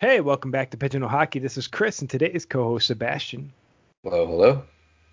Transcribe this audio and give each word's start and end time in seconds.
Hey, 0.00 0.20
welcome 0.20 0.50
back 0.50 0.70
to 0.70 0.78
Pigeonhole 0.78 1.10
Hockey. 1.10 1.40
This 1.40 1.58
is 1.58 1.66
Chris, 1.66 2.00
and 2.00 2.08
today's 2.08 2.46
co-host 2.46 2.86
Sebastian. 2.86 3.52
Hello, 4.02 4.26
hello. 4.26 4.62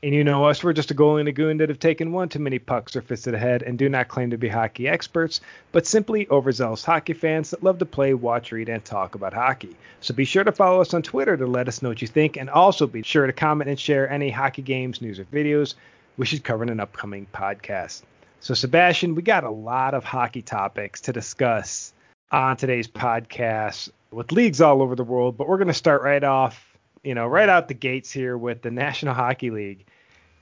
And 0.01 0.13
you 0.13 0.23
know 0.23 0.45
us, 0.45 0.63
we're 0.63 0.71
just 0.71 0.91
a 0.91 0.95
goalie 0.95 1.19
and 1.19 1.27
a 1.27 1.33
goon 1.33 1.57
that 1.57 1.67
have 1.67 1.77
taken 1.77 2.13
one 2.13 2.29
too 2.29 2.39
many 2.39 2.57
pucks 2.57 2.95
or 2.95 3.01
fisted 3.01 3.33
ahead 3.33 3.63
and 3.63 3.77
do 3.77 3.89
not 3.89 4.07
claim 4.07 4.29
to 4.29 4.37
be 4.37 4.47
hockey 4.47 4.87
experts, 4.87 5.41
but 5.73 5.85
simply 5.85 6.25
overzealous 6.29 6.85
hockey 6.85 7.11
fans 7.11 7.49
that 7.49 7.63
love 7.63 7.79
to 7.79 7.85
play, 7.85 8.13
watch, 8.13 8.53
read, 8.53 8.69
and 8.69 8.85
talk 8.85 9.13
about 9.13 9.33
hockey. 9.33 9.75
So 9.99 10.13
be 10.13 10.23
sure 10.23 10.45
to 10.45 10.53
follow 10.53 10.79
us 10.79 10.93
on 10.93 11.01
Twitter 11.01 11.35
to 11.35 11.47
let 11.47 11.67
us 11.67 11.81
know 11.81 11.89
what 11.89 12.01
you 12.01 12.07
think, 12.07 12.37
and 12.37 12.49
also 12.49 12.87
be 12.87 13.03
sure 13.03 13.27
to 13.27 13.33
comment 13.33 13.69
and 13.69 13.77
share 13.77 14.09
any 14.09 14.29
hockey 14.29 14.61
games, 14.61 15.01
news, 15.01 15.19
or 15.19 15.25
videos 15.25 15.75
we 16.15 16.25
should 16.25 16.45
cover 16.45 16.63
in 16.63 16.69
an 16.69 16.79
upcoming 16.79 17.27
podcast. 17.33 18.03
So, 18.39 18.53
Sebastian, 18.53 19.15
we 19.15 19.21
got 19.21 19.43
a 19.43 19.49
lot 19.49 19.93
of 19.93 20.05
hockey 20.05 20.43
topics 20.43 21.01
to 21.01 21.11
discuss 21.11 21.91
on 22.31 22.55
today's 22.55 22.87
podcast 22.87 23.89
with 24.11 24.31
leagues 24.31 24.61
all 24.61 24.81
over 24.81 24.95
the 24.95 25.03
world, 25.03 25.37
but 25.37 25.47
we're 25.47 25.57
going 25.57 25.67
to 25.67 25.73
start 25.73 26.01
right 26.01 26.23
off, 26.23 26.77
you 27.03 27.15
know, 27.15 27.27
right 27.27 27.49
out 27.49 27.67
the 27.67 27.73
gates 27.73 28.11
here 28.11 28.37
with 28.37 28.61
the 28.61 28.71
National 28.71 29.13
Hockey 29.13 29.51
League 29.51 29.85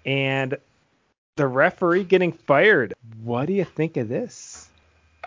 and 0.05 0.58
the 1.36 1.48
referee 1.48 2.04
getting 2.04 2.32
fired. 2.32 2.94
What 3.24 3.48
do 3.48 3.54
you 3.54 3.66
think 3.66 3.98
of 3.98 4.08
this? 4.08 4.70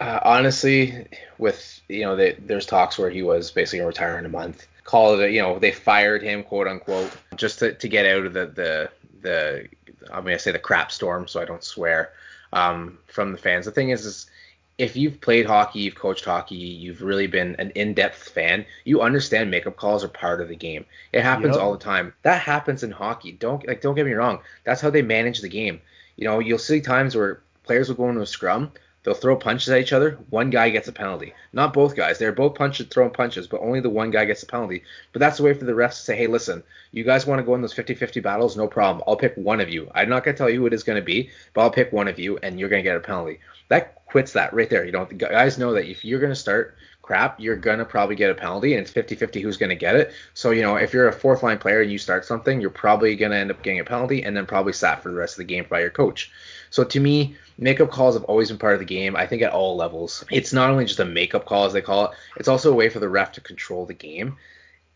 Uh, 0.01 0.21
honestly, 0.23 1.07
with 1.39 1.81
you 1.89 2.03
know, 2.03 2.15
they, 2.15 2.33
there's 2.33 2.67
talks 2.67 2.99
where 2.99 3.11
he 3.11 3.23
was 3.23 3.51
basically 3.51 3.85
retiring 3.85 4.21
in 4.21 4.27
a 4.27 4.29
month. 4.29 4.67
Call 4.85 5.19
it, 5.19 5.33
you 5.33 5.43
know, 5.43 5.59
they 5.59 5.73
fired 5.73 6.23
him, 6.23 6.45
quote 6.45 6.69
unquote, 6.69 7.11
just 7.37 7.59
to, 7.59 7.75
to 7.75 7.89
get 7.89 8.07
out 8.07 8.25
of 8.25 8.33
the 8.33 8.47
the 8.47 8.91
the 9.23 9.69
I'm 10.13 10.23
gonna 10.23 10.39
say 10.39 10.53
the 10.53 10.59
crap 10.59 10.93
storm, 10.93 11.27
so 11.27 11.43
I 11.43 11.45
don't 11.45 11.65
swear 11.65 12.13
um, 12.53 12.99
from 13.09 13.33
the 13.33 13.39
fans. 13.39 13.67
The 13.67 13.73
thing 13.73 13.91
is, 13.91 14.07
is 14.07 14.31
if 14.79 14.97
you've 14.97 15.21
played 15.21 15.45
hockey, 15.45 15.81
you've 15.81 15.97
coached 15.97 16.25
hockey, 16.25 16.55
you've 16.55 17.03
really 17.03 17.27
been 17.27 17.57
an 17.57 17.71
in-depth 17.71 18.29
fan, 18.29 18.65
you 18.85 19.03
understand 19.03 19.51
makeup 19.51 19.77
calls 19.77 20.05
are 20.05 20.09
part 20.09 20.41
of 20.41 20.49
the 20.49 20.57
game. 20.57 20.87
It 21.13 21.23
happens 21.23 21.57
yep. 21.57 21.63
all 21.63 21.73
the 21.73 21.79
time. 21.79 22.15
That 22.23 22.41
happens 22.41 22.85
in 22.85 22.93
hockey. 22.93 23.33
Don't 23.33 23.67
like 23.67 23.83
don't 23.83 23.97
get 23.97 24.07
me 24.07 24.13
wrong. 24.13 24.41
That's 24.65 24.81
how 24.81 24.91
they 24.91 25.03
manage 25.03 25.41
the 25.41 25.49
game. 25.49 25.81
You 26.17 26.25
know, 26.25 26.39
you'll 26.39 26.59
see 26.59 26.81
times 26.81 27.17
where 27.17 27.41
players 27.65 27.89
will 27.89 27.97
go 27.97 28.09
into 28.09 28.23
a 28.23 28.27
scrum, 28.27 28.71
they'll 29.09 29.15
throw 29.15 29.37
punches 29.37 29.71
at 29.71 29.81
each 29.81 29.95
other, 29.95 30.19
one 30.29 30.51
guy 30.51 30.69
gets 30.69 30.87
a 30.87 30.93
penalty. 30.93 31.33
Not 31.55 31.73
both 31.73 31.97
guys. 31.97 32.19
They're 32.19 32.31
both 32.31 32.57
punches 32.57 32.89
throwing 32.89 33.11
punches, 33.11 33.47
but 33.47 33.63
only 33.63 33.81
the 33.81 33.89
one 33.89 34.11
guy 34.11 34.27
gets 34.27 34.43
a 34.43 34.47
penalty. 34.47 34.83
But 35.15 35.21
that's 35.21 35.39
the 35.39 35.45
way 35.45 35.55
for 35.55 35.65
the 35.65 35.73
refs 35.73 35.97
to 35.97 36.03
say, 36.03 36.17
hey, 36.17 36.27
listen, 36.27 36.63
you 36.93 37.05
guys 37.05 37.27
want 37.27 37.39
to 37.39 37.43
go 37.43 37.55
in 37.55 37.63
those 37.63 37.73
50-50 37.73 38.23
battles? 38.23 38.55
No 38.55 38.69
problem. 38.69 39.03
I'll 39.07 39.17
pick 39.17 39.35
one 39.37 39.61
of 39.61 39.71
you. 39.71 39.91
I'm 39.95 40.11
not 40.11 40.25
gonna 40.25 40.37
tell 40.37 40.51
you 40.51 40.61
who 40.61 40.67
it 40.67 40.75
is 40.75 40.83
gonna 40.83 41.01
be, 41.01 41.31
but 41.55 41.63
I'll 41.63 41.71
pick 41.71 41.91
one 41.91 42.07
of 42.07 42.19
you 42.19 42.37
and 42.43 42.61
you're 42.61 42.69
gonna 42.69 42.83
get 42.83 42.99
a 42.99 43.01
penalty. 43.01 43.41
That 43.69 44.05
quits 44.05 44.33
that 44.33 44.53
right 44.53 44.69
there. 44.69 44.85
You 44.85 44.93
know, 44.93 45.07
the 45.07 45.15
guys 45.15 45.57
know 45.57 45.73
that 45.73 45.89
if 45.89 46.05
you're 46.05 46.21
going 46.21 46.33
to 46.33 46.37
start 46.37 46.77
crap, 47.09 47.41
you're 47.41 47.57
going 47.57 47.79
to 47.79 47.87
probably 47.87 48.15
get 48.15 48.31
a 48.31 48.35
penalty, 48.35 48.75
and 48.75 48.83
it's 48.83 48.91
50 48.91 49.15
50 49.15 49.41
who's 49.41 49.57
going 49.57 49.71
to 49.71 49.77
get 49.77 49.97
it. 49.97 50.13
So, 50.35 50.51
you 50.51 50.61
know, 50.61 50.77
if 50.77 50.93
you're 50.93 51.09
a 51.09 51.13
fourth 51.13 51.43
line 51.43 51.57
player 51.57 51.81
and 51.81 51.91
you 51.91 51.97
start 51.97 52.27
something, 52.27 52.61
you're 52.61 52.69
probably 52.69 53.17
going 53.17 53.33
to 53.33 53.39
end 53.39 53.51
up 53.51 53.63
getting 53.63 53.81
a 53.81 53.85
penalty 53.85 54.25
and 54.25 54.37
then 54.37 54.45
probably 54.45 54.75
sat 54.75 55.03
for 55.03 55.09
the 55.09 55.17
rest 55.17 55.33
of 55.33 55.39
the 55.39 55.45
game 55.45 55.65
by 55.71 55.81
your 55.81 55.89
coach. 55.89 56.31
So, 56.69 56.85
to 56.85 57.01
me, 57.01 57.35
makeup 57.57 57.91
calls 57.91 58.15
have 58.15 58.25
always 58.25 58.51
been 58.51 58.59
part 58.59 58.75
of 58.75 58.81
the 58.81 58.85
game, 58.85 59.17
I 59.17 59.27
think 59.27 59.41
at 59.41 59.53
all 59.53 59.75
levels. 59.75 60.23
It's 60.31 60.53
not 60.53 60.69
only 60.69 60.85
just 60.85 61.01
a 61.01 61.07
makeup 61.07 61.47
call, 61.47 61.65
as 61.65 61.73
they 61.73 61.81
call 61.81 62.05
it, 62.05 62.11
it's 62.37 62.49
also 62.49 62.71
a 62.71 62.77
way 62.77 62.91
for 62.91 63.01
the 63.01 63.09
ref 63.09 63.33
to 63.33 63.41
control 63.41 63.87
the 63.87 63.95
game. 63.95 64.37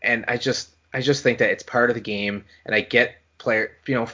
And 0.03 0.23
I 0.27 0.37
just, 0.37 0.69
I 0.93 1.01
just 1.01 1.23
think 1.23 1.39
that 1.39 1.49
it's 1.49 1.63
part 1.63 1.89
of 1.89 1.95
the 1.95 2.01
game, 2.01 2.45
and 2.63 2.75
I 2.75 2.81
get 2.81 3.15
player, 3.43 3.71
you 3.85 3.95
know, 3.95 4.07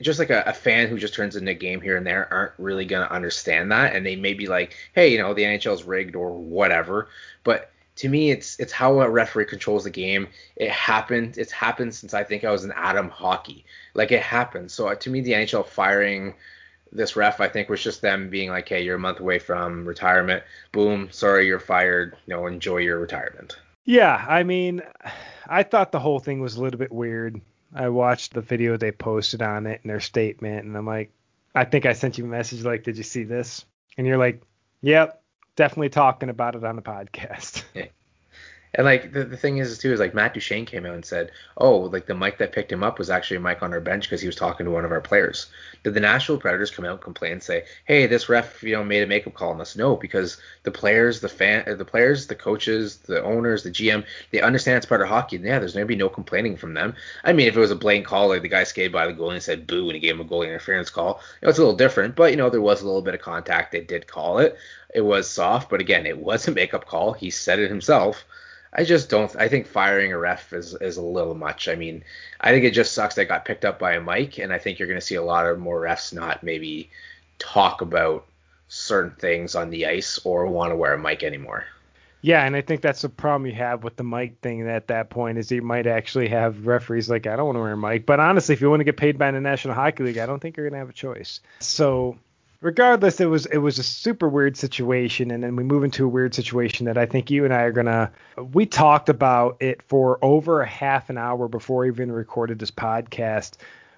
just 0.00 0.18
like 0.18 0.30
a, 0.30 0.42
a, 0.46 0.52
fan 0.52 0.88
who 0.88 0.98
just 0.98 1.14
turns 1.14 1.36
into 1.36 1.50
a 1.50 1.54
game 1.54 1.80
here 1.80 1.96
and 1.96 2.06
there 2.06 2.32
aren't 2.32 2.52
really 2.58 2.84
going 2.84 3.06
to 3.06 3.12
understand 3.12 3.72
that, 3.72 3.94
and 3.94 4.04
they 4.04 4.16
may 4.16 4.34
be 4.34 4.46
like, 4.46 4.76
hey, 4.94 5.10
you 5.10 5.18
know, 5.18 5.32
the 5.34 5.42
NHL's 5.42 5.84
rigged 5.84 6.14
or 6.14 6.32
whatever. 6.32 7.08
But 7.44 7.72
to 7.96 8.08
me, 8.08 8.30
it's 8.30 8.58
it's 8.58 8.72
how 8.72 9.00
a 9.00 9.08
referee 9.08 9.46
controls 9.46 9.84
the 9.84 9.90
game. 9.90 10.28
It 10.56 10.70
happened. 10.70 11.38
It's 11.38 11.52
happened 11.52 11.94
since 11.94 12.14
I 12.14 12.24
think 12.24 12.44
I 12.44 12.50
was 12.50 12.64
in 12.64 12.72
Atom 12.72 13.08
hockey. 13.08 13.64
Like 13.94 14.12
it 14.12 14.22
happened. 14.22 14.70
So 14.70 14.88
uh, 14.88 14.94
to 14.96 15.10
me, 15.10 15.20
the 15.20 15.32
NHL 15.32 15.66
firing 15.66 16.34
this 16.90 17.16
ref, 17.16 17.40
I 17.40 17.48
think, 17.48 17.68
was 17.68 17.82
just 17.82 18.02
them 18.02 18.28
being 18.28 18.50
like, 18.50 18.68
hey, 18.68 18.82
you're 18.82 18.96
a 18.96 19.00
month 19.00 19.20
away 19.20 19.38
from 19.38 19.86
retirement. 19.86 20.42
Boom, 20.72 21.08
sorry, 21.10 21.46
you're 21.46 21.58
fired. 21.58 22.16
You 22.26 22.34
know, 22.34 22.46
enjoy 22.46 22.78
your 22.78 22.98
retirement. 22.98 23.56
Yeah, 23.84 24.24
I 24.28 24.42
mean, 24.42 24.82
I 25.46 25.62
thought 25.62 25.92
the 25.92 26.00
whole 26.00 26.20
thing 26.20 26.40
was 26.40 26.56
a 26.56 26.62
little 26.62 26.78
bit 26.78 26.92
weird. 26.92 27.40
I 27.74 27.88
watched 27.88 28.34
the 28.34 28.40
video 28.40 28.76
they 28.76 28.92
posted 28.92 29.42
on 29.42 29.66
it 29.66 29.80
and 29.82 29.90
their 29.90 30.00
statement, 30.00 30.64
and 30.64 30.76
I'm 30.76 30.86
like, 30.86 31.10
I 31.54 31.64
think 31.64 31.86
I 31.86 31.92
sent 31.92 32.18
you 32.18 32.24
a 32.24 32.28
message 32.28 32.64
like, 32.64 32.84
did 32.84 32.96
you 32.96 33.02
see 33.02 33.24
this? 33.24 33.64
And 33.96 34.06
you're 34.06 34.18
like, 34.18 34.42
yep, 34.80 35.22
definitely 35.56 35.90
talking 35.90 36.28
about 36.28 36.54
it 36.54 36.64
on 36.64 36.76
the 36.76 36.82
podcast. 36.82 37.64
And 38.74 38.86
like 38.86 39.12
the, 39.12 39.24
the 39.24 39.36
thing 39.36 39.58
is 39.58 39.76
too 39.76 39.92
is 39.92 40.00
like 40.00 40.14
Matt 40.14 40.32
Duchene 40.32 40.64
came 40.64 40.86
out 40.86 40.94
and 40.94 41.04
said, 41.04 41.30
oh, 41.58 41.76
like 41.80 42.06
the 42.06 42.14
mic 42.14 42.38
that 42.38 42.52
picked 42.52 42.72
him 42.72 42.82
up 42.82 42.98
was 42.98 43.10
actually 43.10 43.36
a 43.36 43.40
mic 43.40 43.62
on 43.62 43.74
our 43.74 43.80
bench 43.80 44.04
because 44.04 44.22
he 44.22 44.26
was 44.26 44.36
talking 44.36 44.64
to 44.64 44.72
one 44.72 44.86
of 44.86 44.92
our 44.92 45.00
players. 45.00 45.48
Did 45.84 45.92
the 45.92 46.00
Nashville 46.00 46.38
Predators 46.38 46.70
come 46.70 46.86
out 46.86 46.92
and 46.92 47.00
complain 47.00 47.32
and 47.32 47.42
say, 47.42 47.64
hey, 47.84 48.06
this 48.06 48.30
ref, 48.30 48.62
you 48.62 48.74
know, 48.74 48.82
made 48.82 49.02
a 49.02 49.06
makeup 49.06 49.34
call 49.34 49.50
on 49.50 49.60
us? 49.60 49.76
No, 49.76 49.96
because 49.96 50.38
the 50.62 50.70
players, 50.70 51.20
the 51.20 51.28
fan, 51.28 51.64
uh, 51.66 51.74
the 51.74 51.84
players, 51.84 52.26
the 52.26 52.34
coaches, 52.34 52.96
the 52.96 53.22
owners, 53.22 53.62
the 53.62 53.70
GM, 53.70 54.06
they 54.30 54.40
understand 54.40 54.78
it's 54.78 54.86
part 54.86 55.02
of 55.02 55.08
hockey. 55.08 55.36
And 55.36 55.44
yeah, 55.44 55.58
there's 55.58 55.74
gonna 55.74 55.84
be 55.84 55.96
no 55.96 56.08
complaining 56.08 56.56
from 56.56 56.72
them. 56.72 56.94
I 57.24 57.34
mean, 57.34 57.48
if 57.48 57.56
it 57.56 57.60
was 57.60 57.70
a 57.70 57.76
blatant 57.76 58.06
call, 58.06 58.28
like 58.28 58.40
the 58.40 58.48
guy 58.48 58.64
skated 58.64 58.92
by 58.92 59.06
the 59.06 59.12
goalie 59.12 59.34
and 59.34 59.42
said 59.42 59.66
boo, 59.66 59.84
and 59.84 59.94
he 59.94 60.00
gave 60.00 60.14
him 60.14 60.20
a 60.22 60.24
goalie 60.24 60.46
interference 60.46 60.88
call, 60.88 61.20
you 61.42 61.46
know, 61.46 61.50
it's 61.50 61.58
a 61.58 61.62
little 61.62 61.76
different. 61.76 62.16
But 62.16 62.30
you 62.30 62.38
know, 62.38 62.48
there 62.48 62.62
was 62.62 62.80
a 62.80 62.86
little 62.86 63.02
bit 63.02 63.14
of 63.14 63.20
contact. 63.20 63.72
They 63.72 63.80
did 63.80 64.06
call 64.06 64.38
it. 64.38 64.56
It 64.94 65.02
was 65.02 65.28
soft, 65.28 65.68
but 65.68 65.80
again, 65.80 66.06
it 66.06 66.16
was 66.16 66.48
a 66.48 66.52
makeup 66.52 66.86
call. 66.86 67.12
He 67.12 67.28
said 67.28 67.58
it 67.58 67.68
himself. 67.68 68.24
I 68.72 68.84
just 68.84 69.10
don't. 69.10 69.34
I 69.36 69.48
think 69.48 69.66
firing 69.66 70.12
a 70.12 70.18
ref 70.18 70.52
is 70.52 70.74
is 70.74 70.96
a 70.96 71.02
little 71.02 71.34
much. 71.34 71.68
I 71.68 71.74
mean, 71.74 72.04
I 72.40 72.50
think 72.50 72.64
it 72.64 72.70
just 72.70 72.92
sucks 72.92 73.16
that 73.16 73.26
got 73.26 73.44
picked 73.44 73.64
up 73.64 73.78
by 73.78 73.94
a 73.94 74.00
mic, 74.00 74.38
and 74.38 74.52
I 74.52 74.58
think 74.58 74.78
you're 74.78 74.88
going 74.88 75.00
to 75.00 75.06
see 75.06 75.16
a 75.16 75.22
lot 75.22 75.46
of 75.46 75.58
more 75.58 75.80
refs 75.80 76.12
not 76.12 76.42
maybe 76.42 76.90
talk 77.38 77.82
about 77.82 78.26
certain 78.68 79.14
things 79.16 79.54
on 79.54 79.68
the 79.68 79.86
ice 79.86 80.18
or 80.24 80.46
want 80.46 80.72
to 80.72 80.76
wear 80.76 80.94
a 80.94 80.98
mic 80.98 81.22
anymore. 81.22 81.66
Yeah, 82.22 82.44
and 82.44 82.54
I 82.54 82.62
think 82.62 82.80
that's 82.80 83.02
the 83.02 83.08
problem 83.08 83.46
you 83.46 83.56
have 83.56 83.82
with 83.82 83.96
the 83.96 84.04
mic 84.04 84.38
thing 84.40 84.66
at 84.68 84.86
that 84.86 85.10
point 85.10 85.38
is 85.38 85.50
you 85.50 85.60
might 85.60 85.88
actually 85.88 86.28
have 86.28 86.66
referees 86.66 87.10
like 87.10 87.26
I 87.26 87.34
don't 87.34 87.46
want 87.46 87.56
to 87.56 87.60
wear 87.60 87.72
a 87.72 87.76
mic, 87.76 88.06
but 88.06 88.20
honestly, 88.20 88.54
if 88.54 88.60
you 88.60 88.70
want 88.70 88.80
to 88.80 88.84
get 88.84 88.96
paid 88.96 89.18
by 89.18 89.30
the 89.32 89.40
National 89.40 89.74
Hockey 89.74 90.04
League, 90.04 90.18
I 90.18 90.26
don't 90.26 90.38
think 90.40 90.56
you're 90.56 90.64
going 90.64 90.74
to 90.74 90.78
have 90.78 90.88
a 90.88 90.94
choice. 90.94 91.40
So 91.58 92.16
regardless, 92.62 93.20
it 93.20 93.26
was 93.26 93.44
it 93.46 93.58
was 93.58 93.78
a 93.78 93.82
super 93.82 94.28
weird 94.28 94.56
situation, 94.56 95.30
and 95.30 95.42
then 95.44 95.56
we 95.56 95.64
move 95.64 95.84
into 95.84 96.06
a 96.06 96.08
weird 96.08 96.34
situation 96.34 96.86
that 96.86 96.96
I 96.96 97.04
think 97.04 97.30
you 97.30 97.44
and 97.44 97.52
I 97.52 97.62
are 97.62 97.72
gonna. 97.72 98.10
We 98.52 98.64
talked 98.64 99.10
about 99.10 99.58
it 99.60 99.82
for 99.82 100.18
over 100.22 100.62
a 100.62 100.66
half 100.66 101.10
an 101.10 101.18
hour 101.18 101.48
before 101.48 101.82
we 101.82 101.88
even 101.88 102.10
recorded 102.10 102.58
this 102.58 102.70
podcast. 102.70 103.56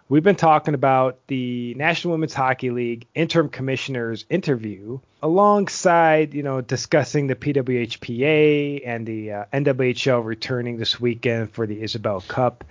We've 0.09 0.23
been 0.23 0.37
talking 0.37 0.75
about 0.75 1.19
the 1.29 1.75
National 1.75 2.13
Women's 2.13 2.35
Hockey 2.35 2.71
League 2.71 3.07
interim 3.15 3.49
commissioner's 3.49 4.27
interview, 4.29 4.99
alongside 5.23 6.35
you 6.35 6.43
know 6.43 6.61
discussing 6.61 7.29
the 7.29 7.37
PWHPA 7.37 8.83
and 8.85 9.07
the 9.07 9.33
uh, 9.33 9.45
NWHL 9.53 10.25
returning 10.25 10.79
this 10.79 11.01
weekend 11.01 11.53
for 11.53 11.67
the 11.67 11.83
Isobel 11.83 12.27
Cup. 12.27 12.65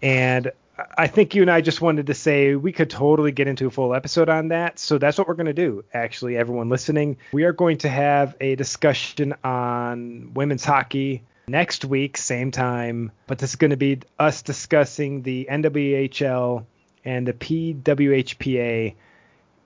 And 0.00 0.52
I 0.96 1.08
think 1.08 1.34
you 1.34 1.42
and 1.42 1.50
I 1.50 1.60
just 1.60 1.80
wanted 1.80 2.06
to 2.06 2.14
say 2.14 2.54
we 2.54 2.72
could 2.72 2.88
totally 2.88 3.32
get 3.32 3.48
into 3.48 3.66
a 3.66 3.70
full 3.70 3.94
episode 3.94 4.28
on 4.28 4.48
that. 4.48 4.78
So 4.78 4.98
that's 4.98 5.18
what 5.18 5.26
we're 5.26 5.34
going 5.34 5.46
to 5.46 5.52
do. 5.52 5.84
Actually, 5.92 6.36
everyone 6.36 6.68
listening, 6.68 7.16
we 7.32 7.44
are 7.44 7.52
going 7.52 7.78
to 7.78 7.88
have 7.88 8.36
a 8.40 8.54
discussion 8.54 9.34
on 9.42 10.32
women's 10.34 10.64
hockey 10.64 11.22
next 11.48 11.84
week, 11.84 12.16
same 12.16 12.52
time. 12.52 13.10
But 13.26 13.38
this 13.38 13.50
is 13.50 13.56
going 13.56 13.72
to 13.72 13.76
be 13.76 14.00
us 14.18 14.42
discussing 14.42 15.22
the 15.22 15.48
NWHL 15.50 16.64
and 17.04 17.26
the 17.26 17.32
PWHPA 17.32 18.94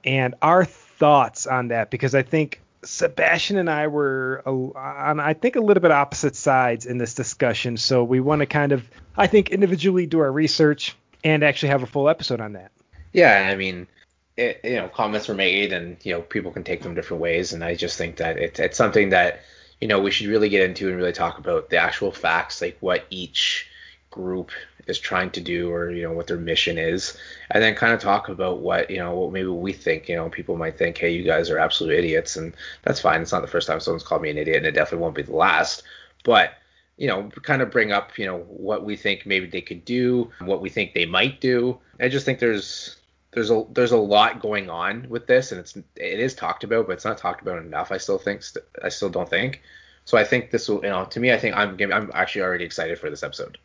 and 0.05 0.35
our 0.41 0.65
thoughts 0.65 1.47
on 1.47 1.69
that 1.69 1.91
because 1.91 2.15
I 2.15 2.23
think 2.23 2.61
Sebastian 2.85 3.59
and 3.59 3.71
I 3.71 3.87
were 3.87 4.43
on, 4.47 5.21
I 5.21 5.35
think, 5.35 5.57
a 5.57 5.61
little 5.61 5.81
bit 5.81 5.93
opposite 5.93 6.35
sides 6.35 6.87
in 6.87 6.99
this 6.99 7.15
discussion. 7.15 7.77
So 7.77 8.03
we 8.03 8.21
want 8.21 8.41
to 8.41 8.47
kind 8.47 8.73
of, 8.73 8.89
I 9.17 9.27
think, 9.27 9.51
individually 9.51 10.07
do 10.07 10.21
our 10.21 10.33
research 10.33 10.97
and 11.25 11.43
actually 11.43 11.69
have 11.71 11.83
a 11.83 11.87
full 11.87 12.09
episode 12.09 12.41
on 12.41 12.53
that. 12.55 12.73
Yeah, 13.13 13.49
I 13.51 13.57
mean, 13.57 13.87
it, 14.37 14.61
you 14.65 14.77
know, 14.77 14.89
comments 14.89 15.29
were 15.29 15.35
made, 15.35 15.73
and 15.73 15.97
you 16.03 16.13
know, 16.13 16.23
people 16.23 16.53
can 16.53 16.65
take 16.65 16.83
them 16.83 16.95
different 16.95 17.23
ways, 17.23 17.53
and 17.53 17.63
I 17.63 17.75
just 17.75 17.99
think 17.99 18.17
that 18.17 18.39
it, 18.39 18.59
it's 18.59 18.79
something 18.79 19.11
that 19.11 19.41
you 19.81 19.89
know 19.89 20.01
we 20.01 20.11
should 20.11 20.29
really 20.29 20.49
get 20.49 20.69
into 20.69 20.89
and 20.89 20.97
really 20.97 21.13
talk 21.13 21.39
about 21.39 21.71
the 21.71 21.77
actual 21.77 22.13
facts, 22.13 22.61
like 22.61 22.77
what 22.81 23.05
each 23.11 23.69
group 24.11 24.51
is 24.87 24.99
trying 24.99 25.31
to 25.31 25.41
do 25.41 25.71
or 25.71 25.91
you 25.91 26.03
know 26.03 26.13
what 26.13 26.27
their 26.27 26.37
mission 26.37 26.77
is 26.77 27.17
and 27.51 27.63
then 27.63 27.75
kind 27.75 27.93
of 27.93 28.01
talk 28.01 28.29
about 28.29 28.59
what 28.59 28.91
you 28.91 28.99
know 28.99 29.15
what 29.15 29.33
maybe 29.33 29.49
we 29.49 29.73
think 29.73 30.09
you 30.09 30.17
know 30.17 30.29
people 30.29 30.57
might 30.57 30.77
think 30.77 30.99
hey 30.99 31.11
you 31.11 31.23
guys 31.23 31.51
are 31.51 31.59
absolute 31.59 31.99
idiots 31.99 32.37
and 32.37 32.55
that's 32.83 33.01
fine 33.01 33.23
it's 33.23 33.33
not 33.33 33.43
the 33.43 33.49
first 33.49 33.67
time 33.67 33.81
someone's 33.81 34.03
called 34.03 34.23
me 34.23 34.31
an 34.31 34.39
idiot 34.39 34.59
and 34.59 34.67
it 34.67 34.73
definitely 34.73 35.03
won't 35.03 35.15
be 35.15 35.23
the 35.23 35.35
last 35.35 35.83
but 36.25 36.55
you 37.03 37.09
know, 37.09 37.29
kind 37.43 37.63
of 37.63 37.73
bring 37.73 37.91
up, 37.91 38.17
you 38.17 38.27
know, 38.27 38.39
what 38.47 38.85
we 38.85 38.95
think 38.95 39.27
maybe 39.27 39.47
they 39.47 39.61
could 39.61 39.85
do, 39.85 40.31
what 40.39 40.61
we 40.61 40.71
think 40.71 40.95
they 40.95 41.05
might 41.05 41.41
do. 41.41 41.77
I 41.99 42.09
just 42.09 42.25
think 42.25 42.39
there's 42.39 42.97
there's 43.33 43.51
a 43.51 43.65
there's 43.73 43.91
a 43.91 43.97
lot 43.97 44.41
going 44.41 44.71
on 44.71 45.09
with 45.09 45.27
this, 45.27 45.51
and 45.51 45.59
it's 45.59 45.77
it 45.77 46.21
is 46.21 46.37
talked 46.37 46.63
about, 46.63 46.87
but 46.87 46.93
it's 46.93 47.05
not 47.05 47.19
talked 47.19 47.43
about 47.43 47.59
enough. 47.59 47.91
I 47.91 47.97
still 47.97 48.19
think 48.19 48.45
I 48.85 48.89
still 48.89 49.11
don't 49.11 49.29
think. 49.29 49.63
So 50.05 50.17
I 50.17 50.23
think 50.23 50.53
this 50.53 50.69
will, 50.69 50.77
you 50.77 50.91
know, 50.91 51.05
to 51.07 51.19
me, 51.19 51.33
I 51.33 51.39
think 51.39 51.57
I'm 51.57 51.77
I'm 51.93 52.13
actually 52.15 52.43
already 52.43 52.65
excited 52.65 53.01
for 53.01 53.11
this 53.11 53.25
episode. 53.25 53.59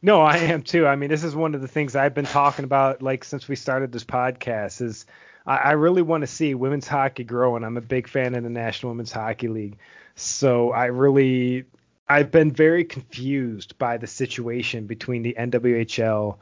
No, 0.00 0.22
I 0.22 0.38
am 0.38 0.62
too. 0.62 0.86
I 0.86 0.96
mean, 0.96 1.10
this 1.10 1.24
is 1.24 1.36
one 1.36 1.54
of 1.54 1.60
the 1.60 1.68
things 1.68 1.94
I've 1.94 2.14
been 2.14 2.24
talking 2.24 2.64
about 2.64 3.02
like 3.02 3.22
since 3.22 3.48
we 3.48 3.56
started 3.56 3.92
this 3.92 4.04
podcast 4.04 4.80
is 4.80 5.04
I, 5.44 5.56
I 5.56 5.70
really 5.72 6.00
want 6.00 6.22
to 6.22 6.26
see 6.26 6.54
women's 6.54 6.88
hockey 6.88 7.24
grow, 7.24 7.54
and 7.54 7.66
I'm 7.66 7.76
a 7.76 7.82
big 7.82 8.08
fan 8.08 8.34
of 8.34 8.44
the 8.44 8.48
National 8.48 8.92
Women's 8.92 9.12
Hockey 9.12 9.48
League. 9.48 9.76
So 10.14 10.72
I 10.72 10.86
really 10.86 11.66
I've 12.08 12.30
been 12.30 12.50
very 12.50 12.84
confused 12.84 13.76
by 13.78 13.98
the 13.98 14.06
situation 14.06 14.86
between 14.86 15.22
the 15.22 15.36
NWHL 15.38 16.38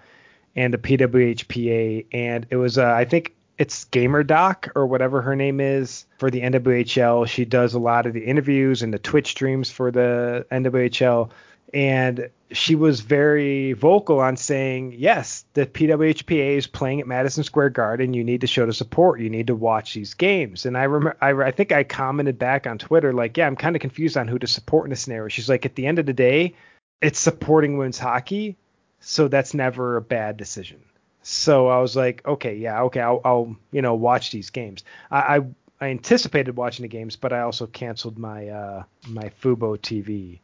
and 0.54 0.72
the 0.72 0.78
PWHPA, 0.78 2.06
and 2.12 2.46
it 2.50 2.56
was 2.56 2.78
uh, 2.78 2.92
I 2.92 3.04
think 3.04 3.34
it's 3.58 3.84
Gamer 3.84 4.22
Doc 4.22 4.70
or 4.74 4.86
whatever 4.86 5.22
her 5.22 5.34
name 5.34 5.60
is 5.60 6.06
for 6.18 6.30
the 6.30 6.42
NWHL. 6.42 7.26
She 7.26 7.44
does 7.44 7.74
a 7.74 7.78
lot 7.78 8.06
of 8.06 8.12
the 8.12 8.24
interviews 8.24 8.82
and 8.82 8.92
the 8.92 8.98
Twitch 8.98 9.28
streams 9.28 9.70
for 9.70 9.90
the 9.90 10.46
NWHL. 10.50 11.30
And 11.74 12.30
she 12.52 12.76
was 12.76 13.00
very 13.00 13.72
vocal 13.72 14.20
on 14.20 14.36
saying, 14.36 14.94
yes, 14.96 15.44
the 15.54 15.66
PWHPA 15.66 16.56
is 16.56 16.66
playing 16.66 17.00
at 17.00 17.06
Madison 17.06 17.42
Square 17.42 17.70
Garden. 17.70 18.14
You 18.14 18.22
need 18.22 18.42
to 18.42 18.46
show 18.46 18.66
the 18.66 18.72
support. 18.72 19.20
You 19.20 19.30
need 19.30 19.48
to 19.48 19.56
watch 19.56 19.94
these 19.94 20.14
games. 20.14 20.64
And 20.64 20.78
I 20.78 20.84
remember, 20.84 21.16
I, 21.20 21.32
I 21.32 21.50
think 21.50 21.72
I 21.72 21.82
commented 21.82 22.38
back 22.38 22.66
on 22.66 22.78
Twitter, 22.78 23.12
like, 23.12 23.36
yeah, 23.36 23.46
I'm 23.46 23.56
kind 23.56 23.74
of 23.74 23.82
confused 23.82 24.16
on 24.16 24.28
who 24.28 24.38
to 24.38 24.46
support 24.46 24.86
in 24.86 24.90
this 24.90 25.00
scenario. 25.00 25.28
She's 25.28 25.48
like, 25.48 25.66
at 25.66 25.74
the 25.74 25.86
end 25.86 25.98
of 25.98 26.06
the 26.06 26.12
day, 26.12 26.54
it's 27.00 27.18
supporting 27.18 27.78
women's 27.78 27.98
hockey. 27.98 28.56
So 29.00 29.28
that's 29.28 29.54
never 29.54 29.96
a 29.96 30.02
bad 30.02 30.36
decision. 30.36 30.80
So 31.22 31.66
I 31.66 31.80
was 31.80 31.96
like, 31.96 32.24
okay, 32.24 32.54
yeah, 32.54 32.82
okay, 32.82 33.00
I'll, 33.00 33.20
I'll 33.24 33.56
you 33.72 33.82
know 33.82 33.94
watch 33.96 34.30
these 34.30 34.50
games. 34.50 34.84
I, 35.10 35.18
I, 35.18 35.40
I 35.80 35.88
anticipated 35.88 36.56
watching 36.56 36.84
the 36.84 36.88
games, 36.88 37.16
but 37.16 37.32
I 37.32 37.40
also 37.40 37.66
canceled 37.66 38.16
my 38.16 38.48
uh, 38.48 38.84
my 39.08 39.30
Fubo 39.42 39.76
TV, 39.76 40.38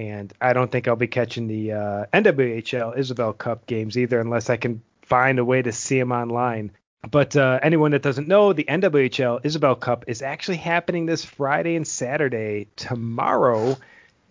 and 0.00 0.32
I 0.40 0.54
don't 0.54 0.72
think 0.72 0.88
I'll 0.88 0.96
be 0.96 1.06
catching 1.06 1.46
the 1.46 1.72
uh, 1.72 2.06
NWHL 2.14 2.96
Isobel 2.96 3.36
Cup 3.36 3.66
games 3.66 3.98
either, 3.98 4.18
unless 4.18 4.48
I 4.48 4.56
can 4.56 4.80
find 5.02 5.38
a 5.38 5.44
way 5.44 5.60
to 5.60 5.72
see 5.72 5.98
them 5.98 6.10
online. 6.10 6.72
But 7.10 7.36
uh, 7.36 7.60
anyone 7.62 7.90
that 7.90 8.00
doesn't 8.00 8.26
know, 8.26 8.54
the 8.54 8.64
NWHL 8.64 9.44
Isobel 9.44 9.78
Cup 9.78 10.04
is 10.06 10.22
actually 10.22 10.56
happening 10.56 11.04
this 11.04 11.22
Friday 11.22 11.76
and 11.76 11.86
Saturday, 11.86 12.68
tomorrow 12.76 13.76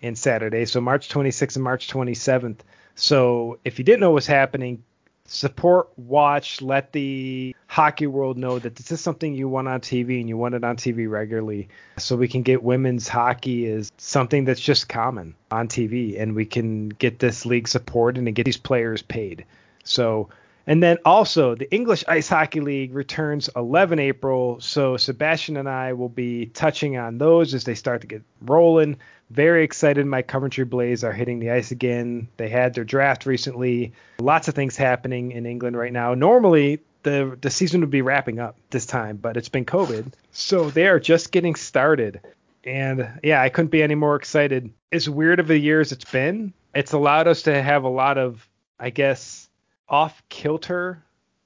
and 0.02 0.18
Saturday, 0.18 0.66
so 0.66 0.82
March 0.82 1.08
26th 1.08 1.56
and 1.56 1.64
March 1.64 1.88
27th. 1.88 2.60
So 2.96 3.60
if 3.64 3.78
you 3.78 3.86
didn't 3.86 4.00
know 4.00 4.12
what's 4.12 4.26
happening, 4.26 4.84
support, 5.30 5.90
watch, 5.98 6.62
let 6.62 6.92
the 6.92 7.56
hockey 7.68 8.08
world 8.08 8.38
know 8.38 8.60
that 8.60 8.76
this 8.76 8.92
is 8.92 9.00
something 9.00 9.34
you 9.34 9.48
want 9.48 9.68
on 9.68 9.80
TV 9.80 10.20
and 10.20 10.28
you 10.28 10.38
want 10.38 10.56
it 10.56 10.64
on 10.64 10.76
TV 10.76 11.10
regularly 11.10 11.70
so 11.98 12.16
we 12.16 12.28
can 12.28 12.42
get 12.42 12.64
women's 12.64 13.08
hockey 13.08 13.66
is 13.66 13.92
something 13.98 14.46
that's 14.46 14.60
just 14.60 14.90
common 14.90 15.36
on 15.52 15.68
TV 15.68 16.20
and 16.20 16.36
we 16.36 16.46
can 16.46 16.90
get 16.90 17.20
this 17.20 17.46
league 17.46 17.68
supported 17.68 18.26
and 18.26 18.36
get 18.36 18.46
these 18.46 18.58
players 18.58 19.02
paid. 19.02 19.46
So 19.84 20.30
and 20.68 20.84
then 20.84 20.98
also 21.04 21.56
the 21.56 21.72
English 21.74 22.04
Ice 22.08 22.30
Hockey 22.30 22.60
League 22.60 22.94
returns 22.94 23.50
11 23.56 23.98
April. 23.98 24.62
So 24.62 24.98
Sebastian 24.98 25.58
and 25.58 25.68
I 25.68 25.94
will 25.94 26.10
be 26.10 26.46
touching 26.48 26.96
on 26.96 27.18
those 27.18 27.56
as 27.56 27.64
they 27.64 27.74
start 27.74 28.02
to 28.02 28.08
get 28.08 28.22
rolling. 28.42 28.98
Very 29.30 29.64
excited. 29.64 30.06
My 30.06 30.22
Coventry 30.22 30.66
Blaze 30.66 31.04
are 31.04 31.14
hitting 31.14 31.40
the 31.40 31.52
ice 31.52 31.72
again. 31.72 32.28
They 32.38 32.50
had 32.50 32.74
their 32.74 32.84
draft 32.84 33.26
recently. 33.26 33.94
Lots 34.20 34.48
of 34.48 34.56
things 34.56 34.76
happening 34.76 35.32
in 35.32 35.46
England 35.46 35.78
right 35.78 35.94
now. 35.94 36.16
Normally, 36.16 36.80
the 37.04 37.38
the 37.42 37.50
season 37.50 37.82
would 37.82 37.92
be 37.92 38.02
wrapping 38.02 38.40
up 38.40 38.56
this 38.72 38.86
time, 38.86 39.18
but 39.18 39.38
it's 39.38 39.50
been 39.50 39.66
COVID, 39.66 40.14
so 40.32 40.70
they 40.70 40.88
are 40.88 41.00
just 41.00 41.32
getting 41.32 41.56
started. 41.56 42.22
And 42.64 43.08
yeah, 43.24 43.42
I 43.42 43.50
couldn't 43.50 43.72
be 43.72 43.84
any 43.84 43.96
more 43.96 44.16
excited. 44.16 44.72
As 44.92 45.10
weird 45.10 45.40
of 45.40 45.50
a 45.50 45.58
year 45.58 45.80
as 45.80 45.92
it's 45.92 46.12
been, 46.12 46.54
it's 46.74 46.94
allowed 46.94 47.28
us 47.28 47.44
to 47.44 47.62
have 47.62 47.84
a 47.84 47.90
lot 47.90 48.18
of, 48.18 48.48
I 48.80 48.90
guess, 48.90 49.48
off 49.88 50.22
kilter 50.30 51.04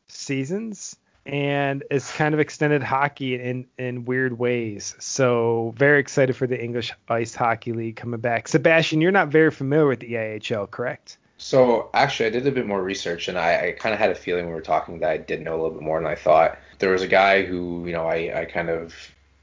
seasons 0.08 0.96
and 1.26 1.84
it's 1.90 2.12
kind 2.12 2.34
of 2.34 2.40
extended 2.40 2.84
hockey 2.84 3.36
in 3.36 3.66
in 3.78 4.06
weird 4.06 4.38
ways. 4.38 4.96
So 5.00 5.74
very 5.78 6.00
excited 6.00 6.36
for 6.36 6.48
the 6.48 6.62
English 6.62 6.94
Ice 7.08 7.34
Hockey 7.34 7.72
League 7.72 7.96
coming 7.96 8.20
back. 8.20 8.48
Sebastian, 8.48 9.02
you're 9.02 9.12
not 9.12 9.30
very 9.30 9.52
familiar 9.52 9.88
with 9.88 10.02
the 10.02 10.14
IHL, 10.14 10.70
correct? 10.70 11.18
So 11.38 11.90
actually, 11.94 12.28
I 12.28 12.30
did 12.30 12.48
a 12.48 12.52
bit 12.52 12.68
more 12.68 12.82
research, 12.82 13.28
and 13.28 13.38
I, 13.38 13.68
I 13.68 13.72
kind 13.74 13.94
of 13.94 14.00
had 14.00 14.12
a 14.12 14.16
feeling 14.16 14.48
we 14.48 14.54
were 14.54 14.62
talking 14.62 15.00
that 15.00 15.10
I 15.10 15.18
did 15.18 15.42
know 15.42 15.54
a 15.54 15.60
little 15.62 15.72
bit 15.72 15.82
more 15.82 16.00
than 16.00 16.10
I 16.10 16.16
thought. 16.16 16.58
There 16.80 16.92
was 16.92 17.02
a 17.02 17.08
guy 17.08 17.44
who 17.44 17.86
you 17.86 17.94
know 17.94 18.06
I, 18.06 18.42
I 18.42 18.46
kind 18.46 18.70
of 18.70 18.94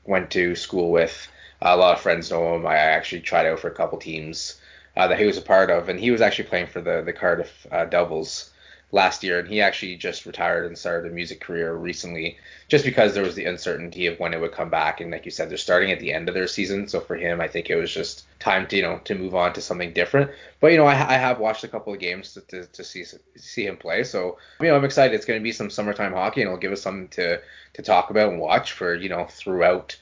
went 0.04 0.30
to 0.30 0.54
school 0.54 0.90
with. 0.90 1.28
A 1.62 1.76
lot 1.76 1.94
of 1.94 2.00
friends 2.00 2.30
know 2.30 2.54
him. 2.54 2.66
I 2.66 2.76
actually 2.76 3.20
tried 3.20 3.46
out 3.46 3.60
for 3.60 3.68
a 3.68 3.74
couple 3.74 3.98
teams 3.98 4.58
uh, 4.96 5.08
that 5.08 5.18
he 5.18 5.26
was 5.26 5.36
a 5.36 5.42
part 5.42 5.70
of, 5.70 5.88
and 5.88 6.00
he 6.00 6.10
was 6.10 6.20
actually 6.20 6.48
playing 6.48 6.66
for 6.66 6.80
the 6.80 7.02
the 7.02 7.12
Cardiff 7.12 7.66
uh, 7.70 7.86
Devils 7.86 8.50
last 8.92 9.22
year, 9.22 9.38
and 9.38 9.48
he 9.48 9.60
actually 9.60 9.96
just 9.96 10.26
retired 10.26 10.66
and 10.66 10.76
started 10.76 11.10
a 11.10 11.14
music 11.14 11.40
career 11.40 11.74
recently, 11.74 12.36
just 12.68 12.84
because 12.84 13.14
there 13.14 13.22
was 13.22 13.34
the 13.34 13.44
uncertainty 13.44 14.06
of 14.06 14.18
when 14.18 14.34
it 14.34 14.40
would 14.40 14.52
come 14.52 14.70
back. 14.70 15.00
And 15.00 15.10
like 15.10 15.24
you 15.24 15.30
said, 15.30 15.48
they're 15.48 15.56
starting 15.58 15.92
at 15.92 16.00
the 16.00 16.12
end 16.12 16.28
of 16.28 16.34
their 16.34 16.48
season, 16.48 16.88
so 16.88 17.00
for 17.00 17.16
him, 17.16 17.40
I 17.40 17.48
think 17.48 17.70
it 17.70 17.76
was 17.76 17.92
just 17.92 18.24
time 18.40 18.66
to 18.68 18.76
you 18.76 18.82
know 18.82 18.98
to 19.04 19.14
move 19.14 19.34
on 19.34 19.52
to 19.52 19.60
something 19.60 19.92
different. 19.92 20.30
But 20.60 20.72
you 20.72 20.78
know, 20.78 20.86
I, 20.86 20.94
I 20.94 21.18
have 21.18 21.38
watched 21.38 21.64
a 21.64 21.68
couple 21.68 21.92
of 21.92 22.00
games 22.00 22.34
to, 22.34 22.40
to, 22.42 22.66
to, 22.66 22.84
see 22.84 23.04
see 23.36 23.66
him 23.66 23.76
play, 23.76 24.04
so 24.04 24.38
you 24.60 24.68
know, 24.68 24.76
I'm 24.76 24.84
excited. 24.84 25.14
It's 25.14 25.26
going 25.26 25.38
to 25.38 25.44
be 25.44 25.52
some 25.52 25.70
summertime 25.70 26.12
hockey, 26.12 26.42
and 26.42 26.48
it'll 26.48 26.60
give 26.60 26.72
us 26.72 26.82
something 26.82 27.08
to 27.08 27.40
to 27.74 27.82
talk 27.82 28.10
about 28.10 28.32
and 28.32 28.40
watch 28.40 28.72
for 28.72 28.94
you 28.94 29.08
know 29.08 29.26
throughout 29.26 29.96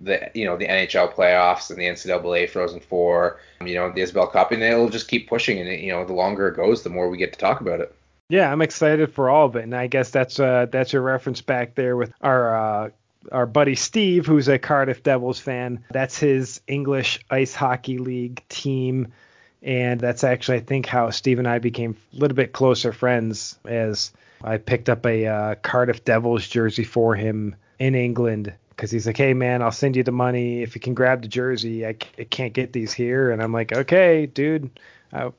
the 0.00 0.30
you 0.34 0.44
know 0.44 0.56
the 0.56 0.66
NHL 0.66 1.14
playoffs 1.14 1.70
and 1.70 1.78
the 1.78 1.86
NCAA 1.86 2.50
Frozen 2.50 2.80
Four, 2.80 3.40
you 3.64 3.74
know 3.74 3.90
the 3.90 4.02
Isobel 4.02 4.30
Cup, 4.30 4.52
and 4.52 4.62
it'll 4.62 4.90
just 4.90 5.08
keep 5.08 5.28
pushing. 5.28 5.58
And 5.58 5.80
you 5.80 5.92
know, 5.92 6.04
the 6.04 6.12
longer 6.12 6.48
it 6.48 6.56
goes, 6.56 6.82
the 6.82 6.90
more 6.90 7.08
we 7.08 7.16
get 7.16 7.32
to 7.32 7.38
talk 7.38 7.60
about 7.60 7.80
it. 7.80 7.94
Yeah, 8.34 8.50
I'm 8.50 8.62
excited 8.62 9.12
for 9.12 9.30
all 9.30 9.46
of 9.46 9.54
it, 9.54 9.62
and 9.62 9.76
I 9.76 9.86
guess 9.86 10.10
that's 10.10 10.40
uh 10.40 10.66
that's 10.68 10.92
a 10.92 11.00
reference 11.00 11.40
back 11.40 11.76
there 11.76 11.96
with 11.96 12.12
our 12.20 12.56
uh, 12.56 12.90
our 13.30 13.46
buddy 13.46 13.76
Steve, 13.76 14.26
who's 14.26 14.48
a 14.48 14.58
Cardiff 14.58 15.04
Devils 15.04 15.38
fan. 15.38 15.84
That's 15.92 16.18
his 16.18 16.60
English 16.66 17.20
Ice 17.30 17.54
Hockey 17.54 17.98
League 17.98 18.42
team, 18.48 19.12
and 19.62 20.00
that's 20.00 20.24
actually 20.24 20.56
I 20.56 20.62
think 20.62 20.86
how 20.86 21.10
Steve 21.10 21.38
and 21.38 21.46
I 21.46 21.60
became 21.60 21.96
a 22.12 22.16
little 22.18 22.34
bit 22.34 22.52
closer 22.52 22.92
friends 22.92 23.56
as 23.66 24.10
I 24.42 24.56
picked 24.56 24.88
up 24.88 25.06
a 25.06 25.26
uh, 25.28 25.54
Cardiff 25.62 26.04
Devils 26.04 26.48
jersey 26.48 26.82
for 26.82 27.14
him 27.14 27.54
in 27.78 27.94
England 27.94 28.52
because 28.70 28.90
he's 28.90 29.06
like, 29.06 29.16
hey 29.16 29.34
man, 29.34 29.62
I'll 29.62 29.70
send 29.70 29.94
you 29.94 30.02
the 30.02 30.10
money 30.10 30.60
if 30.60 30.74
you 30.74 30.80
can 30.80 30.94
grab 30.94 31.22
the 31.22 31.28
jersey. 31.28 31.86
I, 31.86 31.92
c- 31.92 32.08
I 32.18 32.24
can't 32.24 32.52
get 32.52 32.72
these 32.72 32.92
here, 32.92 33.30
and 33.30 33.40
I'm 33.40 33.52
like, 33.52 33.72
okay, 33.72 34.26
dude. 34.26 34.70
Uh, 35.12 35.30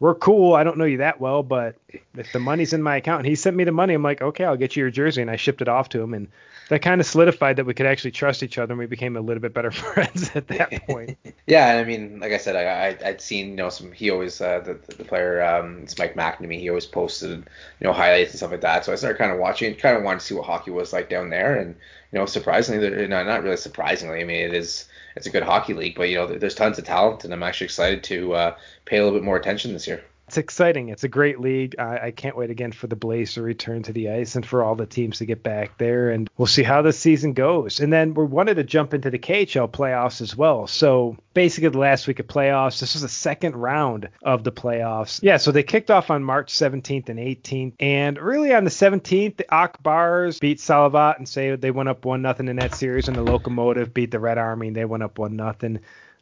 we're 0.00 0.14
cool. 0.14 0.54
I 0.54 0.64
don't 0.64 0.78
know 0.78 0.84
you 0.84 0.98
that 0.98 1.20
well, 1.20 1.42
but 1.42 1.76
if 2.16 2.32
the 2.32 2.38
money's 2.38 2.72
in 2.72 2.82
my 2.82 2.96
account, 2.96 3.20
and 3.20 3.26
he 3.26 3.34
sent 3.34 3.56
me 3.56 3.64
the 3.64 3.72
money, 3.72 3.94
I'm 3.94 4.02
like, 4.02 4.22
okay, 4.22 4.44
I'll 4.44 4.56
get 4.56 4.76
you 4.76 4.82
your 4.82 4.90
jersey, 4.90 5.22
and 5.22 5.30
I 5.30 5.36
shipped 5.36 5.60
it 5.60 5.68
off 5.68 5.88
to 5.90 6.00
him, 6.00 6.14
and 6.14 6.28
that 6.68 6.82
kind 6.82 7.00
of 7.00 7.06
solidified 7.06 7.56
that 7.56 7.64
we 7.64 7.74
could 7.74 7.86
actually 7.86 8.10
trust 8.10 8.42
each 8.42 8.58
other, 8.58 8.72
and 8.72 8.78
we 8.78 8.86
became 8.86 9.16
a 9.16 9.20
little 9.20 9.40
bit 9.40 9.54
better 9.54 9.70
friends 9.72 10.30
at 10.34 10.46
that 10.48 10.70
point. 10.86 11.18
yeah, 11.46 11.70
And 11.70 11.78
I 11.78 11.84
mean, 11.84 12.20
like 12.20 12.32
I 12.32 12.36
said, 12.36 12.56
I, 12.56 12.96
I 13.04 13.10
would 13.10 13.20
seen 13.20 13.50
you 13.50 13.56
know 13.56 13.70
some. 13.70 13.90
He 13.90 14.10
always 14.10 14.40
uh, 14.40 14.60
the 14.60 14.74
the 14.94 15.04
player 15.04 15.42
um 15.42 15.80
it's 15.82 15.98
Mike 15.98 16.14
McNamee. 16.14 16.60
He 16.60 16.68
always 16.68 16.86
posted 16.86 17.30
you 17.30 17.44
know 17.80 17.92
highlights 17.92 18.30
and 18.30 18.38
stuff 18.38 18.52
like 18.52 18.60
that. 18.60 18.84
So 18.84 18.92
I 18.92 18.96
started 18.96 19.18
kind 19.18 19.32
of 19.32 19.38
watching, 19.38 19.74
kind 19.74 19.96
of 19.96 20.02
wanted 20.02 20.20
to 20.20 20.26
see 20.26 20.34
what 20.34 20.46
hockey 20.46 20.70
was 20.70 20.92
like 20.92 21.08
down 21.08 21.30
there, 21.30 21.56
and 21.56 21.74
you 22.12 22.18
know 22.18 22.26
surprisingly, 22.26 23.08
not 23.08 23.26
not 23.26 23.42
really 23.42 23.56
surprisingly. 23.56 24.20
I 24.20 24.24
mean, 24.24 24.44
it 24.44 24.54
is 24.54 24.86
it's 25.18 25.26
a 25.26 25.30
good 25.30 25.42
hockey 25.42 25.74
league, 25.74 25.96
but 25.96 26.08
you 26.08 26.16
know 26.16 26.26
there's 26.26 26.54
tons 26.54 26.78
of 26.78 26.84
talent, 26.84 27.24
and 27.24 27.32
I'm 27.34 27.42
actually 27.42 27.66
excited 27.66 28.04
to 28.04 28.32
uh, 28.34 28.56
pay 28.86 28.96
a 28.96 29.04
little 29.04 29.18
bit 29.18 29.24
more 29.24 29.36
attention 29.36 29.72
this 29.72 29.86
year 29.86 30.02
it's 30.28 30.36
exciting. 30.36 30.90
It's 30.90 31.04
a 31.04 31.08
great 31.08 31.40
league. 31.40 31.76
I, 31.78 31.98
I, 32.08 32.10
can't 32.10 32.36
wait 32.36 32.50
again 32.50 32.70
for 32.70 32.86
the 32.86 32.96
Blaze 32.96 33.32
to 33.34 33.42
return 33.42 33.82
to 33.84 33.94
the 33.94 34.10
ice 34.10 34.36
and 34.36 34.44
for 34.44 34.62
all 34.62 34.74
the 34.74 34.84
teams 34.84 35.18
to 35.18 35.24
get 35.24 35.42
back 35.42 35.78
there. 35.78 36.10
And 36.10 36.28
we'll 36.36 36.46
see 36.46 36.62
how 36.62 36.82
the 36.82 36.92
season 36.92 37.32
goes. 37.32 37.80
And 37.80 37.90
then 37.90 38.12
we 38.12 38.24
wanted 38.24 38.56
to 38.56 38.64
jump 38.64 38.92
into 38.92 39.10
the 39.10 39.18
KHL 39.18 39.70
playoffs 39.70 40.20
as 40.20 40.36
well. 40.36 40.66
So 40.66 41.16
basically, 41.32 41.70
the 41.70 41.78
last 41.78 42.06
week 42.06 42.18
of 42.18 42.26
playoffs, 42.26 42.78
this 42.78 42.92
was 42.92 43.00
the 43.00 43.08
second 43.08 43.56
round 43.56 44.10
of 44.22 44.44
the 44.44 44.52
playoffs. 44.52 45.18
Yeah, 45.22 45.38
so 45.38 45.50
they 45.50 45.62
kicked 45.62 45.90
off 45.90 46.10
on 46.10 46.22
March 46.22 46.52
17th 46.52 47.08
and 47.08 47.18
18th. 47.18 47.72
And 47.80 48.18
really 48.18 48.52
on 48.52 48.64
the 48.64 48.70
17th, 48.70 49.38
the 49.38 49.54
Ak 49.54 49.82
Bars 49.82 50.38
beat 50.40 50.58
Salavat 50.58 51.16
and 51.16 51.26
say 51.26 51.56
they 51.56 51.70
went 51.70 51.88
up 51.88 52.04
1 52.04 52.20
0 52.20 52.34
in 52.50 52.56
that 52.56 52.74
series. 52.74 53.08
And 53.08 53.16
the 53.16 53.22
Locomotive 53.22 53.94
beat 53.94 54.10
the 54.10 54.20
Red 54.20 54.36
Army 54.36 54.66
and 54.66 54.76
they 54.76 54.84
went 54.84 55.02
up 55.02 55.18
1 55.18 55.38
0. 55.38 55.78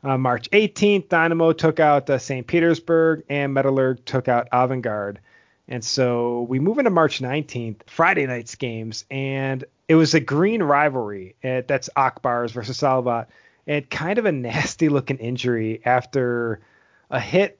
Uh, 0.06 0.16
March 0.16 0.48
18th, 0.52 1.08
Dynamo 1.08 1.52
took 1.52 1.80
out 1.80 2.08
uh, 2.08 2.16
St. 2.16 2.46
Petersburg, 2.46 3.24
and 3.28 3.52
Metallurg 3.52 4.04
took 4.04 4.28
out 4.28 4.48
Avangard. 4.52 5.16
And 5.66 5.84
so 5.84 6.42
we 6.42 6.60
move 6.60 6.78
into 6.78 6.90
March 6.90 7.18
19th, 7.18 7.80
Friday 7.88 8.24
night's 8.24 8.54
games, 8.54 9.04
and 9.10 9.64
it 9.88 9.96
was 9.96 10.14
a 10.14 10.20
green 10.20 10.62
rivalry. 10.62 11.34
At, 11.42 11.66
that's 11.66 11.90
Ak 11.96 12.22
Bars 12.22 12.52
versus 12.52 12.78
Salavat. 12.78 13.26
And 13.66 13.90
kind 13.90 14.20
of 14.20 14.26
a 14.26 14.32
nasty 14.32 14.88
looking 14.88 15.16
injury 15.16 15.80
after 15.84 16.60
a 17.10 17.18
hit 17.18 17.58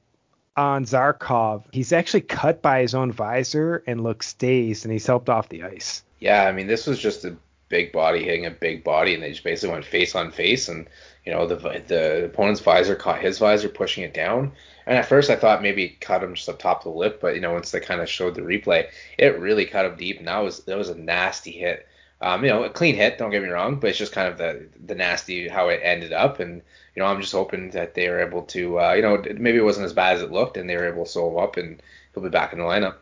on 0.55 0.85
Zarkov. 0.85 1.65
He's 1.73 1.91
actually 1.91 2.21
cut 2.21 2.61
by 2.61 2.79
his 2.79 2.95
own 2.95 3.11
visor 3.11 3.83
and 3.85 4.03
looks 4.03 4.33
dazed, 4.35 4.85
and 4.85 4.93
he's 4.93 5.05
helped 5.05 5.29
off 5.29 5.49
the 5.49 5.63
ice. 5.63 6.01
Yeah, 6.19 6.47
I 6.47 6.53
mean, 6.53 6.67
this 6.67 6.87
was 6.87 6.97
just 6.97 7.25
a 7.25 7.35
big 7.67 7.91
body 7.91 8.23
hitting 8.23 8.45
a 8.45 8.51
big 8.51 8.85
body, 8.85 9.13
and 9.13 9.21
they 9.21 9.31
just 9.31 9.43
basically 9.43 9.73
went 9.73 9.85
face 9.85 10.15
on 10.15 10.31
face, 10.31 10.69
and 10.69 10.87
you 11.27 11.33
know 11.33 11.45
the 11.45 11.57
the 11.87 12.23
opponent's 12.23 12.61
visor 12.61 12.95
caught 12.95 13.19
his 13.19 13.37
visor, 13.37 13.67
pushing 13.67 14.05
it 14.05 14.13
down. 14.13 14.53
And 14.85 14.97
at 14.97 15.09
first 15.09 15.29
I 15.29 15.35
thought 15.35 15.61
maybe 15.61 15.83
it 15.83 15.99
cut 15.99 16.23
him 16.23 16.35
just 16.35 16.47
up 16.47 16.57
top 16.57 16.85
of 16.85 16.93
the 16.93 16.97
lip, 16.97 17.19
but 17.19 17.35
you 17.35 17.41
know 17.41 17.51
once 17.51 17.71
they 17.71 17.81
kind 17.81 17.99
of 17.99 18.09
showed 18.09 18.33
the 18.33 18.41
replay, 18.41 18.87
it 19.17 19.37
really 19.37 19.65
cut 19.65 19.85
him 19.85 19.97
deep, 19.97 20.19
and 20.19 20.27
that 20.29 20.39
was 20.39 20.63
that 20.63 20.77
was 20.77 20.87
a 20.87 20.95
nasty 20.95 21.51
hit. 21.51 21.85
Um, 22.21 22.45
you 22.45 22.49
know, 22.49 22.63
a 22.63 22.69
clean 22.69 22.95
hit, 22.95 23.17
don't 23.17 23.29
get 23.29 23.43
me 23.43 23.49
wrong, 23.49 23.75
but 23.75 23.89
it's 23.89 23.99
just 23.99 24.13
kind 24.13 24.29
of 24.29 24.37
the 24.37 24.69
the 24.85 24.95
nasty 24.95 25.49
how 25.49 25.67
it 25.67 25.81
ended 25.83 26.13
up, 26.13 26.39
and 26.39 26.61
you 26.95 27.01
know 27.01 27.05
I'm 27.05 27.19
just 27.19 27.33
hoping 27.33 27.71
that 27.71 27.93
they 27.93 28.07
were 28.07 28.21
able 28.21 28.43
to, 28.43 28.79
uh, 28.79 28.93
you 28.93 29.01
know, 29.01 29.21
maybe 29.37 29.57
it 29.57 29.65
wasn't 29.65 29.85
as 29.85 29.93
bad 29.93 30.15
as 30.15 30.21
it 30.21 30.31
looked, 30.31 30.55
and 30.55 30.69
they 30.69 30.77
were 30.77 30.87
able 30.87 31.03
to 31.03 31.11
sew 31.11 31.29
him 31.29 31.43
up, 31.43 31.57
and 31.57 31.83
he'll 32.13 32.23
be 32.23 32.29
back 32.29 32.53
in 32.53 32.59
the 32.59 32.65
lineup. 32.65 32.95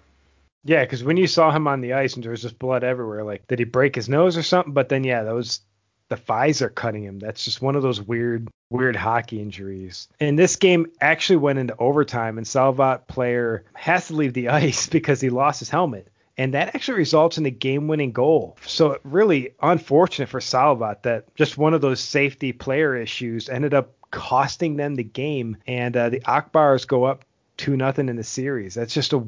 Yeah, 0.64 0.84
because 0.84 1.04
when 1.04 1.18
you 1.18 1.28
saw 1.28 1.52
him 1.52 1.68
on 1.68 1.82
the 1.82 1.94
ice 1.94 2.16
and 2.16 2.24
there 2.24 2.32
was 2.32 2.42
just 2.42 2.58
blood 2.58 2.84
everywhere, 2.84 3.24
like 3.24 3.48
did 3.48 3.60
he 3.60 3.66
break 3.66 3.94
his 3.94 4.10
nose 4.10 4.36
or 4.36 4.42
something? 4.42 4.74
But 4.74 4.90
then 4.90 5.04
yeah, 5.04 5.22
those 5.22 5.62
the 6.10 6.16
visor 6.16 6.70
cutting 6.70 7.04
him. 7.04 7.20
That's 7.20 7.44
just 7.44 7.62
one 7.62 7.76
of 7.76 7.82
those 7.82 8.02
weird, 8.02 8.48
weird 8.70 8.96
hockey 8.96 9.42
injuries. 9.42 10.08
And 10.20 10.38
this 10.38 10.56
game 10.56 10.88
actually 11.02 11.38
went 11.38 11.60
into 11.60 11.76
overtime, 11.78 12.38
and 12.38 12.46
Salavat 12.46 13.08
player 13.08 13.64
has 13.74 14.08
to 14.08 14.16
leave 14.16 14.34
the 14.34 14.50
ice 14.64 14.88
because 14.88 15.22
he 15.22 15.30
lost 15.30 15.60
his 15.60 15.70
helmet. 15.70 16.08
And 16.38 16.54
that 16.54 16.76
actually 16.76 16.98
results 16.98 17.38
in 17.38 17.46
a 17.46 17.50
game-winning 17.52 18.12
goal. 18.12 18.58
So 18.66 19.00
really 19.04 19.54
unfortunate 19.62 20.28
for 20.28 20.42
Salavat 20.42 21.04
that 21.04 21.34
just 21.36 21.58
one 21.58 21.74
of 21.74 21.80
those 21.82 22.02
safety 22.02 22.52
player 22.52 22.96
issues 22.96 23.48
ended 23.48 23.74
up 23.74 23.94
costing 24.12 24.76
them 24.76 24.96
the 24.96 25.04
game, 25.04 25.58
and 25.68 25.96
uh, 25.96 26.10
the 26.10 26.22
Ak 26.26 26.52
Bars 26.52 26.86
go 26.86 27.06
up 27.06 27.26
two 27.58 27.78
nothing 27.78 28.10
in 28.10 28.16
the 28.16 28.24
series. 28.24 28.74
That's 28.74 28.94
just 28.94 29.14
a 29.14 29.26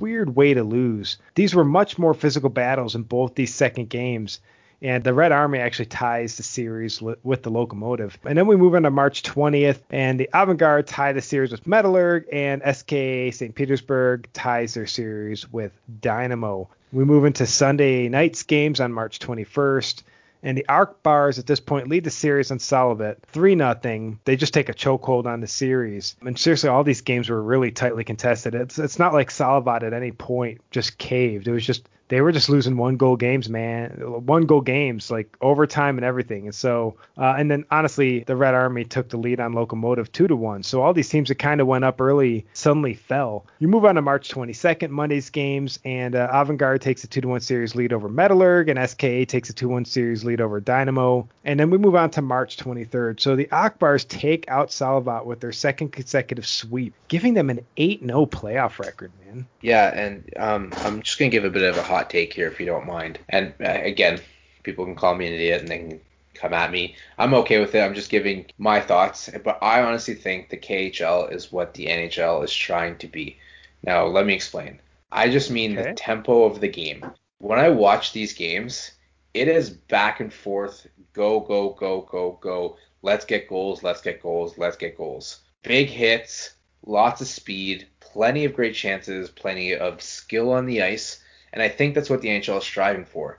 weird 0.00 0.34
way 0.36 0.54
to 0.54 0.62
lose. 0.62 1.18
These 1.34 1.54
were 1.54 1.64
much 1.64 1.98
more 1.98 2.14
physical 2.14 2.50
battles 2.50 2.94
in 2.94 3.02
both 3.02 3.34
these 3.34 3.54
second 3.54 3.88
games. 3.88 4.40
And 4.80 5.02
the 5.02 5.12
Red 5.12 5.32
Army 5.32 5.58
actually 5.58 5.86
ties 5.86 6.36
the 6.36 6.42
series 6.44 7.02
with 7.02 7.42
the 7.42 7.50
Locomotive. 7.50 8.16
And 8.24 8.38
then 8.38 8.46
we 8.46 8.56
move 8.56 8.74
on 8.74 8.84
to 8.84 8.90
March 8.90 9.22
20th, 9.24 9.80
and 9.90 10.20
the 10.20 10.30
Avangard 10.32 10.84
tie 10.86 11.12
the 11.12 11.20
series 11.20 11.50
with 11.50 11.64
Metallurg, 11.66 12.26
and 12.32 12.62
SKA 12.62 13.32
St. 13.32 13.54
Petersburg 13.54 14.28
ties 14.32 14.74
their 14.74 14.86
series 14.86 15.52
with 15.52 15.72
Dynamo. 16.00 16.68
We 16.92 17.04
move 17.04 17.24
into 17.24 17.46
Sunday 17.46 18.08
night's 18.08 18.44
games 18.44 18.80
on 18.80 18.92
March 18.92 19.18
21st. 19.18 20.02
And 20.42 20.56
the 20.56 20.68
Arc 20.68 20.90
Ak 20.90 21.02
Bars 21.02 21.38
at 21.40 21.46
this 21.46 21.58
point 21.58 21.88
lead 21.88 22.04
the 22.04 22.10
series 22.10 22.52
on 22.52 22.58
Salavat 22.58 23.16
3 23.32 23.56
0. 23.56 24.18
They 24.24 24.36
just 24.36 24.54
take 24.54 24.68
a 24.68 24.74
chokehold 24.74 25.26
on 25.26 25.40
the 25.40 25.48
series. 25.48 26.14
And 26.24 26.38
seriously, 26.38 26.68
all 26.68 26.84
these 26.84 27.00
games 27.00 27.28
were 27.28 27.42
really 27.42 27.72
tightly 27.72 28.04
contested. 28.04 28.54
It's 28.54 28.78
it's 28.78 29.00
not 29.00 29.12
like 29.12 29.30
Salavat 29.30 29.82
at 29.82 29.92
any 29.92 30.12
point 30.12 30.60
just 30.70 30.96
caved. 30.96 31.48
It 31.48 31.52
was 31.52 31.66
just 31.66 31.88
they 32.08 32.20
were 32.20 32.32
just 32.32 32.48
losing 32.48 32.76
one 32.76 32.96
goal 32.96 33.16
games, 33.16 33.48
man. 33.48 33.90
One 34.26 34.46
goal 34.46 34.60
games, 34.60 35.10
like 35.10 35.36
overtime 35.40 35.98
and 35.98 36.04
everything. 36.04 36.46
And 36.46 36.54
so, 36.54 36.96
uh, 37.16 37.34
and 37.38 37.50
then 37.50 37.64
honestly, 37.70 38.20
the 38.20 38.36
Red 38.36 38.54
Army 38.54 38.84
took 38.84 39.08
the 39.10 39.16
lead 39.16 39.40
on 39.40 39.52
Locomotive 39.52 40.10
two 40.12 40.26
to 40.28 40.36
one. 40.36 40.62
So 40.62 40.82
all 40.82 40.92
these 40.92 41.08
teams 41.08 41.28
that 41.28 41.36
kind 41.36 41.60
of 41.60 41.66
went 41.66 41.84
up 41.84 42.00
early 42.00 42.46
suddenly 42.54 42.94
fell. 42.94 43.46
You 43.58 43.68
move 43.68 43.84
on 43.84 43.96
to 43.96 44.02
March 44.02 44.30
22nd, 44.30 44.90
Monday's 44.90 45.30
games, 45.30 45.78
and 45.84 46.14
uh, 46.14 46.28
Avangard 46.32 46.80
takes 46.80 47.04
a 47.04 47.06
two 47.06 47.20
to 47.20 47.28
one 47.28 47.40
series 47.40 47.74
lead 47.74 47.92
over 47.92 48.08
Metallurg, 48.08 48.70
and 48.70 48.88
SKA 48.88 49.24
takes 49.26 49.50
a 49.50 49.52
two 49.52 49.68
one 49.68 49.84
series 49.84 50.24
lead 50.24 50.40
over 50.40 50.60
Dynamo. 50.60 51.28
And 51.44 51.60
then 51.60 51.70
we 51.70 51.78
move 51.78 51.94
on 51.94 52.10
to 52.10 52.22
March 52.22 52.56
23rd. 52.56 53.20
So 53.20 53.36
the 53.36 53.48
Ak 53.50 53.78
Bars 53.78 54.04
take 54.04 54.48
out 54.48 54.68
Salavat 54.68 55.24
with 55.24 55.40
their 55.40 55.52
second 55.52 55.92
consecutive 55.92 56.46
sweep, 56.46 56.94
giving 57.08 57.34
them 57.34 57.50
an 57.50 57.60
8 57.76 58.00
0 58.04 58.26
playoff 58.26 58.78
record, 58.78 59.10
man. 59.26 59.46
Yeah, 59.60 59.88
and 59.94 60.32
um, 60.36 60.72
I'm 60.78 61.02
just 61.02 61.18
gonna 61.18 61.30
give 61.30 61.44
a 61.44 61.50
bit 61.50 61.62
of 61.62 61.76
a 61.76 61.82
hot 61.82 61.97
take 62.04 62.32
here 62.32 62.48
if 62.48 62.60
you 62.60 62.66
don't 62.66 62.86
mind. 62.86 63.18
And 63.28 63.54
uh, 63.60 63.78
again, 63.82 64.20
people 64.62 64.84
can 64.84 64.94
call 64.94 65.14
me 65.14 65.26
an 65.26 65.34
idiot 65.34 65.60
and 65.60 65.68
they 65.68 65.78
can 65.78 66.00
come 66.34 66.54
at 66.54 66.70
me. 66.70 66.94
I'm 67.18 67.34
okay 67.34 67.58
with 67.58 67.74
it. 67.74 67.80
I'm 67.80 67.94
just 67.94 68.10
giving 68.10 68.46
my 68.58 68.80
thoughts. 68.80 69.28
But 69.44 69.58
I 69.62 69.82
honestly 69.82 70.14
think 70.14 70.48
the 70.48 70.56
KHL 70.56 71.32
is 71.32 71.52
what 71.52 71.74
the 71.74 71.86
NHL 71.86 72.44
is 72.44 72.54
trying 72.54 72.96
to 72.98 73.06
be. 73.06 73.38
Now, 73.82 74.06
let 74.06 74.26
me 74.26 74.34
explain. 74.34 74.80
I 75.10 75.30
just 75.30 75.50
mean 75.50 75.78
okay. 75.78 75.90
the 75.90 75.94
tempo 75.94 76.44
of 76.44 76.60
the 76.60 76.68
game. 76.68 77.04
When 77.38 77.58
I 77.58 77.68
watch 77.70 78.12
these 78.12 78.32
games, 78.32 78.92
it 79.34 79.48
is 79.48 79.70
back 79.70 80.20
and 80.20 80.32
forth, 80.32 80.86
go, 81.12 81.40
go, 81.40 81.70
go, 81.70 82.02
go, 82.02 82.38
go. 82.40 82.76
Let's 83.02 83.24
get 83.24 83.48
goals, 83.48 83.82
let's 83.82 84.00
get 84.00 84.22
goals, 84.22 84.58
let's 84.58 84.76
get 84.76 84.98
goals. 84.98 85.40
Big 85.62 85.88
hits, 85.88 86.54
lots 86.84 87.20
of 87.20 87.28
speed, 87.28 87.86
plenty 88.00 88.44
of 88.44 88.54
great 88.54 88.74
chances, 88.74 89.30
plenty 89.30 89.74
of 89.74 90.02
skill 90.02 90.52
on 90.52 90.66
the 90.66 90.82
ice, 90.82 91.22
and 91.52 91.62
I 91.62 91.68
think 91.68 91.94
that's 91.94 92.10
what 92.10 92.22
the 92.22 92.28
NHL 92.28 92.58
is 92.58 92.64
striving 92.64 93.04
for. 93.04 93.38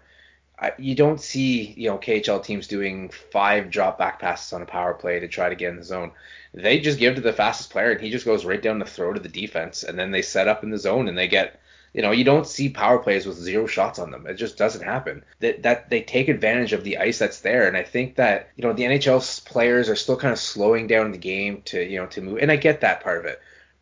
I, 0.61 0.73
you 0.77 0.95
don't 0.95 1.21
see 1.21 1.73
you 1.77 1.89
know 1.89 1.97
KHL 1.97 2.43
teams 2.43 2.67
doing 2.67 3.09
five 3.09 3.69
drop 3.69 3.97
back 3.97 4.19
passes 4.19 4.51
on 4.53 4.61
a 4.61 4.65
power 4.65 4.93
play 4.93 5.19
to 5.19 5.27
try 5.27 5.49
to 5.49 5.55
get 5.55 5.69
in 5.69 5.77
the 5.77 5.83
zone. 5.83 6.11
They 6.53 6.79
just 6.79 6.99
give 6.99 7.15
to 7.15 7.21
the 7.21 7.33
fastest 7.33 7.69
player 7.69 7.91
and 7.91 8.01
he 8.01 8.09
just 8.09 8.25
goes 8.25 8.45
right 8.45 8.61
down 8.61 8.79
the 8.79 8.85
throat 8.85 9.17
of 9.17 9.23
the 9.23 9.29
defense 9.29 9.83
and 9.83 9.97
then 9.97 10.11
they 10.11 10.21
set 10.21 10.47
up 10.47 10.63
in 10.63 10.69
the 10.69 10.77
zone 10.77 11.07
and 11.07 11.17
they 11.17 11.27
get 11.27 11.61
you 11.93 12.01
know 12.01 12.11
you 12.11 12.23
don't 12.23 12.47
see 12.47 12.69
power 12.69 12.99
plays 12.99 13.25
with 13.25 13.37
zero 13.37 13.67
shots 13.67 13.99
on 13.99 14.11
them. 14.11 14.27
It 14.27 14.35
just 14.35 14.57
doesn't 14.57 14.83
happen. 14.83 15.23
That 15.39 15.63
that 15.63 15.89
they 15.89 16.01
take 16.01 16.27
advantage 16.27 16.73
of 16.73 16.83
the 16.83 16.97
ice 16.97 17.19
that's 17.19 17.39
there 17.39 17.67
and 17.67 17.77
I 17.77 17.83
think 17.83 18.15
that 18.15 18.49
you 18.57 18.63
know 18.63 18.73
the 18.73 18.83
NHL 18.83 19.45
players 19.45 19.89
are 19.89 19.95
still 19.95 20.17
kind 20.17 20.33
of 20.33 20.39
slowing 20.39 20.87
down 20.87 21.11
the 21.11 21.17
game 21.17 21.61
to 21.65 21.81
you 21.81 21.99
know 21.99 22.07
to 22.07 22.21
move 22.21 22.39
and 22.41 22.51
I 22.51 22.57
get 22.57 22.81
that 22.81 23.01
part 23.01 23.19
of 23.19 23.25
it. 23.25 23.39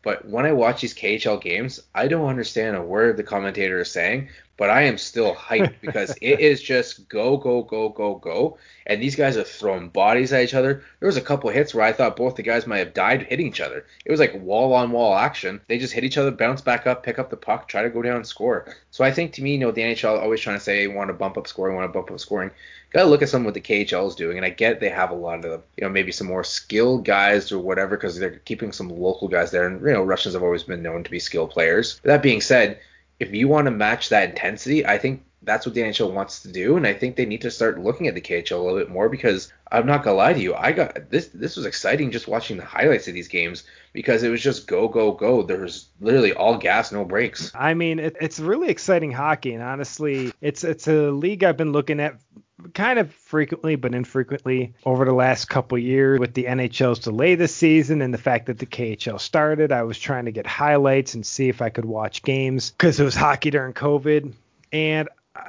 But 0.08 0.26
when 0.26 0.46
I 0.46 0.52
watch 0.52 0.80
these 0.80 0.94
KHL 0.94 1.38
games, 1.42 1.80
I 1.94 2.08
don't 2.08 2.30
understand 2.30 2.76
a 2.76 2.82
word 2.82 3.18
the 3.18 3.22
commentator 3.22 3.78
is 3.80 3.90
saying, 3.90 4.30
but 4.58 4.68
I 4.68 4.82
am 4.82 4.98
still 4.98 5.34
hyped 5.34 5.76
because 5.80 6.14
it 6.20 6.40
is 6.40 6.60
just 6.60 7.08
go, 7.08 7.38
go, 7.38 7.62
go, 7.62 7.88
go, 7.88 8.16
go. 8.16 8.58
And 8.86 9.02
these 9.02 9.16
guys 9.16 9.38
are 9.38 9.44
throwing 9.44 9.88
bodies 9.88 10.32
at 10.32 10.42
each 10.42 10.52
other. 10.52 10.82
There 11.00 11.06
was 11.06 11.16
a 11.16 11.22
couple 11.22 11.48
hits 11.48 11.74
where 11.74 11.86
I 11.86 11.92
thought 11.92 12.16
both 12.16 12.36
the 12.36 12.42
guys 12.42 12.66
might 12.66 12.78
have 12.78 12.92
died 12.92 13.22
hitting 13.22 13.46
each 13.46 13.60
other. 13.60 13.86
It 14.04 14.10
was 14.10 14.20
like 14.20 14.34
wall 14.34 14.74
on 14.74 14.90
wall 14.90 15.16
action. 15.16 15.62
They 15.68 15.78
just 15.78 15.94
hit 15.94 16.04
each 16.04 16.18
other, 16.18 16.30
bounce 16.30 16.60
back 16.60 16.86
up, 16.86 17.02
pick 17.02 17.18
up 17.18 17.30
the 17.30 17.36
puck, 17.36 17.68
try 17.68 17.82
to 17.82 17.90
go 17.90 18.02
down 18.02 18.16
and 18.16 18.26
score. 18.26 18.66
So 18.90 19.04
I 19.04 19.12
think 19.12 19.32
to 19.34 19.42
me, 19.42 19.52
you 19.52 19.58
know, 19.58 19.70
the 19.70 19.82
NHL 19.82 20.20
always 20.20 20.40
trying 20.40 20.58
to 20.58 20.64
say 20.64 20.86
want 20.88 21.08
to 21.08 21.14
bump 21.14 21.38
up 21.38 21.46
scoring, 21.46 21.76
want 21.76 21.88
to 21.88 21.96
bump 21.96 22.10
up 22.10 22.20
scoring 22.20 22.50
got 22.90 23.02
to 23.02 23.08
look 23.08 23.22
at 23.22 23.28
some 23.28 23.42
of 23.42 23.46
what 23.46 23.54
the 23.54 23.60
KHL 23.60 24.08
is 24.08 24.14
doing. 24.14 24.36
And 24.36 24.46
I 24.46 24.50
get 24.50 24.80
they 24.80 24.88
have 24.88 25.10
a 25.10 25.14
lot 25.14 25.44
of, 25.44 25.62
you 25.76 25.84
know, 25.84 25.90
maybe 25.90 26.12
some 26.12 26.26
more 26.26 26.44
skilled 26.44 27.04
guys 27.04 27.52
or 27.52 27.58
whatever 27.58 27.96
because 27.96 28.18
they're 28.18 28.38
keeping 28.38 28.72
some 28.72 28.88
local 28.88 29.28
guys 29.28 29.50
there. 29.50 29.66
And, 29.66 29.80
you 29.82 29.92
know, 29.92 30.02
Russians 30.02 30.34
have 30.34 30.42
always 30.42 30.62
been 30.62 30.82
known 30.82 31.04
to 31.04 31.10
be 31.10 31.18
skilled 31.18 31.50
players. 31.50 32.00
But 32.02 32.08
that 32.08 32.22
being 32.22 32.40
said, 32.40 32.80
if 33.20 33.34
you 33.34 33.48
want 33.48 33.66
to 33.66 33.70
match 33.70 34.08
that 34.08 34.30
intensity, 34.30 34.86
I 34.86 34.98
think 34.98 35.22
that's 35.42 35.64
what 35.64 35.74
the 35.74 35.80
NHL 35.80 36.12
wants 36.12 36.40
to 36.40 36.48
do, 36.48 36.76
and 36.76 36.86
I 36.86 36.92
think 36.92 37.16
they 37.16 37.24
need 37.24 37.40
to 37.42 37.50
start 37.50 37.80
looking 37.80 38.06
at 38.06 38.14
the 38.14 38.20
KHL 38.20 38.58
a 38.58 38.62
little 38.62 38.78
bit 38.78 38.90
more 38.90 39.08
because 39.08 39.52
I'm 39.70 39.86
not 39.86 40.02
gonna 40.02 40.16
lie 40.16 40.32
to 40.32 40.40
you, 40.40 40.54
I 40.54 40.72
got 40.72 41.10
this. 41.10 41.28
This 41.28 41.56
was 41.56 41.64
exciting 41.64 42.10
just 42.10 42.28
watching 42.28 42.56
the 42.56 42.64
highlights 42.64 43.08
of 43.08 43.14
these 43.14 43.28
games 43.28 43.64
because 43.92 44.22
it 44.22 44.30
was 44.30 44.42
just 44.42 44.66
go 44.66 44.88
go 44.88 45.12
go. 45.12 45.42
There 45.42 45.60
was 45.60 45.88
literally 46.00 46.32
all 46.32 46.58
gas, 46.58 46.90
no 46.92 47.04
breaks. 47.04 47.52
I 47.54 47.74
mean, 47.74 47.98
it, 47.98 48.16
it's 48.20 48.40
really 48.40 48.68
exciting 48.68 49.12
hockey, 49.12 49.54
and 49.54 49.62
honestly, 49.62 50.32
it's 50.40 50.64
it's 50.64 50.88
a 50.88 51.10
league 51.10 51.44
I've 51.44 51.56
been 51.56 51.72
looking 51.72 52.00
at 52.00 52.18
kind 52.74 52.98
of 52.98 53.12
frequently 53.12 53.76
but 53.76 53.94
infrequently 53.94 54.74
over 54.84 55.04
the 55.04 55.12
last 55.12 55.46
couple 55.46 55.78
years 55.78 56.18
with 56.18 56.34
the 56.34 56.44
NHL's 56.44 56.98
delay 56.98 57.34
this 57.34 57.54
season 57.54 58.02
and 58.02 58.12
the 58.12 58.18
fact 58.18 58.46
that 58.46 58.58
the 58.58 58.66
KHL 58.66 59.20
started. 59.20 59.72
I 59.72 59.82
was 59.82 59.98
trying 59.98 60.24
to 60.24 60.32
get 60.32 60.46
highlights 60.46 61.14
and 61.14 61.24
see 61.24 61.48
if 61.48 61.62
I 61.62 61.70
could 61.70 61.84
watch 61.84 62.22
games 62.22 62.70
because 62.70 62.98
it 62.98 63.04
was 63.04 63.14
hockey 63.14 63.50
during 63.50 63.74
COVID. 63.74 64.32
And 64.72 65.08